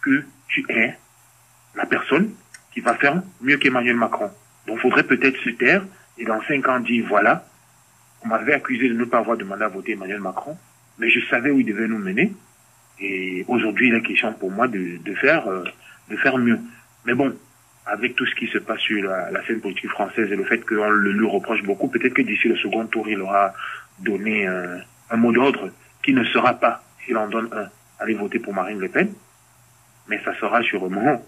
que 0.00 0.24
tu 0.48 0.64
es 0.68 0.96
la 1.74 1.86
personne 1.86 2.30
qui 2.72 2.80
va 2.80 2.94
faire 2.94 3.22
mieux 3.40 3.56
qu'Emmanuel 3.56 3.96
Macron. 3.96 4.30
Donc, 4.66 4.78
il 4.78 4.80
faudrait 4.80 5.04
peut-être 5.04 5.38
se 5.38 5.50
taire 5.50 5.84
et 6.18 6.24
dans 6.24 6.42
cinq 6.42 6.68
ans 6.68 6.80
dire, 6.80 7.04
voilà, 7.08 7.46
on 8.24 8.28
m'avait 8.28 8.54
accusé 8.54 8.88
de 8.88 8.94
ne 8.94 9.04
pas 9.04 9.18
avoir 9.18 9.36
demandé 9.36 9.62
à 9.64 9.68
voter 9.68 9.92
Emmanuel 9.92 10.20
Macron, 10.20 10.56
mais 10.98 11.10
je 11.10 11.20
savais 11.26 11.50
où 11.50 11.60
il 11.60 11.66
devait 11.66 11.88
nous 11.88 11.98
mener. 11.98 12.32
Et 13.00 13.44
aujourd'hui, 13.48 13.88
il 13.88 13.94
est 13.94 14.02
question 14.02 14.32
pour 14.32 14.50
moi 14.50 14.68
de, 14.68 14.98
de 15.02 15.14
faire, 15.14 15.48
euh, 15.48 15.64
de 16.08 16.16
faire 16.16 16.38
mieux. 16.38 16.58
Mais 17.04 17.14
bon, 17.14 17.34
avec 17.86 18.14
tout 18.14 18.26
ce 18.26 18.34
qui 18.34 18.46
se 18.46 18.58
passe 18.58 18.80
sur 18.80 19.02
la, 19.02 19.30
la 19.30 19.44
scène 19.44 19.60
politique 19.60 19.90
française 19.90 20.30
et 20.30 20.36
le 20.36 20.44
fait 20.44 20.64
qu'on 20.64 20.88
le 20.88 21.12
lui 21.12 21.26
reproche 21.26 21.62
beaucoup, 21.62 21.88
peut-être 21.88 22.14
que 22.14 22.22
d'ici 22.22 22.48
le 22.48 22.56
second 22.56 22.86
tour, 22.86 23.08
il 23.08 23.20
aura 23.20 23.52
donner 24.02 24.46
un, 24.46 24.78
un 25.10 25.16
mot 25.16 25.32
d'ordre 25.32 25.70
qui 26.02 26.12
ne 26.12 26.24
sera 26.24 26.54
pas, 26.54 26.82
s'il 27.04 27.16
en 27.16 27.28
donne 27.28 27.48
un, 27.52 27.68
aller 28.00 28.14
voter 28.14 28.38
pour 28.38 28.54
Marine 28.54 28.78
Le 28.80 28.88
Pen, 28.88 29.12
mais 30.08 30.20
ça 30.24 30.34
sera 30.38 30.62
sûrement 30.62 31.24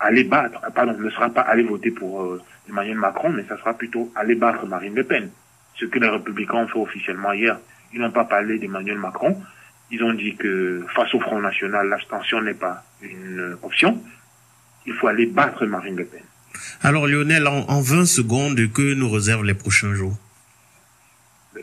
aller 0.00 0.24
battre, 0.24 0.60
pardon, 0.74 0.96
ne 0.98 1.10
sera 1.10 1.28
pas 1.28 1.42
aller 1.42 1.64
voter 1.64 1.90
pour 1.90 2.22
euh, 2.22 2.40
Emmanuel 2.68 2.96
Macron, 2.98 3.30
mais 3.30 3.44
ça 3.48 3.56
sera 3.58 3.74
plutôt 3.74 4.12
aller 4.14 4.34
battre 4.34 4.64
Marine 4.66 4.94
Le 4.94 5.04
Pen. 5.04 5.30
ce 5.74 5.84
que 5.86 5.98
les 5.98 6.08
républicains 6.08 6.58
ont 6.58 6.68
fait 6.68 6.78
officiellement 6.78 7.32
hier. 7.32 7.58
Ils 7.92 8.00
n'ont 8.00 8.10
pas 8.12 8.24
parlé 8.24 8.58
d'Emmanuel 8.58 8.98
Macron. 8.98 9.40
Ils 9.90 10.02
ont 10.02 10.12
dit 10.12 10.36
que 10.36 10.84
face 10.94 11.12
au 11.14 11.20
Front 11.20 11.40
National, 11.40 11.88
l'abstention 11.88 12.42
n'est 12.42 12.54
pas 12.54 12.84
une 13.02 13.56
option. 13.62 14.00
Il 14.86 14.94
faut 14.94 15.06
aller 15.08 15.26
battre 15.26 15.66
Marine 15.66 15.96
Le 15.96 16.04
Pen. 16.04 16.22
Alors 16.82 17.06
Lionel, 17.06 17.46
en, 17.46 17.64
en 17.68 17.80
20 17.80 18.06
secondes, 18.06 18.72
que 18.72 18.94
nous 18.94 19.10
réservent 19.10 19.44
les 19.44 19.54
prochains 19.54 19.94
jours? 19.94 20.16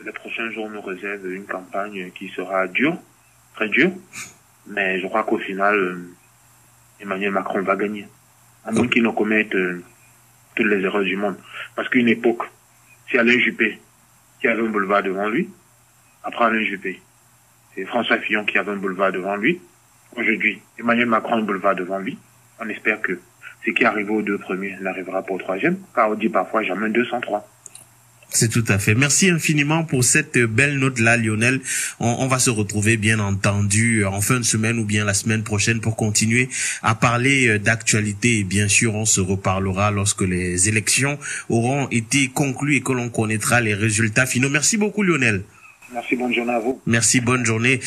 Les 0.04 0.12
prochains 0.36 0.52
jours 0.52 0.68
nous 0.68 0.82
réservent 0.82 1.32
une 1.32 1.46
campagne 1.46 2.10
qui 2.14 2.28
sera 2.28 2.68
dure, 2.68 2.98
très 3.54 3.68
dure, 3.70 3.90
mais 4.66 5.00
je 5.00 5.06
crois 5.06 5.24
qu'au 5.24 5.38
final, 5.38 5.74
euh, 5.74 6.10
Emmanuel 7.00 7.30
Macron 7.30 7.62
va 7.62 7.74
gagner. 7.74 8.06
À 8.66 8.72
moins 8.72 8.86
qu'il 8.86 9.02
ne 9.02 9.08
commette 9.10 9.54
euh, 9.54 9.82
toutes 10.54 10.66
les 10.66 10.82
erreurs 10.84 11.04
du 11.04 11.16
monde. 11.16 11.36
Parce 11.74 11.88
qu'une 11.88 12.08
époque, 12.08 12.42
si 13.08 13.16
Alain 13.16 13.38
Juppé, 13.38 13.78
qui 14.38 14.48
avait 14.48 14.62
un 14.62 14.68
boulevard 14.68 15.02
devant 15.02 15.28
lui, 15.30 15.48
après 16.22 16.44
Alain 16.44 16.62
Juppé, 16.64 17.00
c'est 17.74 17.86
François 17.86 18.18
Fillon 18.18 18.44
qui 18.44 18.58
avait 18.58 18.72
un 18.72 18.76
boulevard 18.76 19.12
devant 19.12 19.36
lui. 19.36 19.58
Aujourd'hui, 20.16 20.60
Emmanuel 20.78 21.06
Macron 21.06 21.36
a 21.36 21.38
un 21.38 21.42
boulevard 21.42 21.76
devant 21.76 21.98
lui. 21.98 22.18
On 22.60 22.68
espère 22.68 23.00
que 23.00 23.18
ce 23.64 23.70
qui 23.70 23.86
arrive 23.86 24.10
aux 24.10 24.20
deux 24.20 24.38
premiers 24.38 24.76
n'arrivera 24.80 25.22
pas 25.22 25.32
au 25.32 25.38
troisième, 25.38 25.78
car 25.94 26.10
on 26.10 26.14
dit 26.14 26.28
parfois 26.28 26.62
jamais 26.62 26.90
203. 26.90 27.48
C'est 28.30 28.50
tout 28.50 28.64
à 28.68 28.78
fait. 28.78 28.94
Merci 28.94 29.30
infiniment 29.30 29.84
pour 29.84 30.04
cette 30.04 30.36
belle 30.38 30.78
note-là, 30.78 31.16
Lionel. 31.16 31.60
On, 32.00 32.16
on, 32.20 32.26
va 32.26 32.38
se 32.38 32.50
retrouver, 32.50 32.96
bien 32.96 33.18
entendu, 33.18 34.04
en 34.04 34.20
fin 34.20 34.38
de 34.38 34.44
semaine 34.44 34.78
ou 34.78 34.84
bien 34.84 35.04
la 35.04 35.14
semaine 35.14 35.42
prochaine 35.42 35.80
pour 35.80 35.96
continuer 35.96 36.48
à 36.82 36.94
parler 36.94 37.58
d'actualité. 37.58 38.40
Et 38.40 38.44
bien 38.44 38.68
sûr, 38.68 38.94
on 38.94 39.06
se 39.06 39.20
reparlera 39.20 39.90
lorsque 39.90 40.22
les 40.22 40.68
élections 40.68 41.18
auront 41.48 41.88
été 41.90 42.28
conclues 42.28 42.76
et 42.76 42.80
que 42.82 42.92
l'on 42.92 43.08
connaîtra 43.08 43.60
les 43.60 43.74
résultats 43.74 44.26
finaux. 44.26 44.50
Merci 44.50 44.76
beaucoup, 44.76 45.02
Lionel. 45.02 45.42
Merci, 45.92 46.16
bonne 46.16 46.34
journée 46.34 46.52
à 46.52 46.58
vous. 46.58 46.80
Merci, 46.86 47.20
bonne 47.20 47.46
journée. 47.46 47.80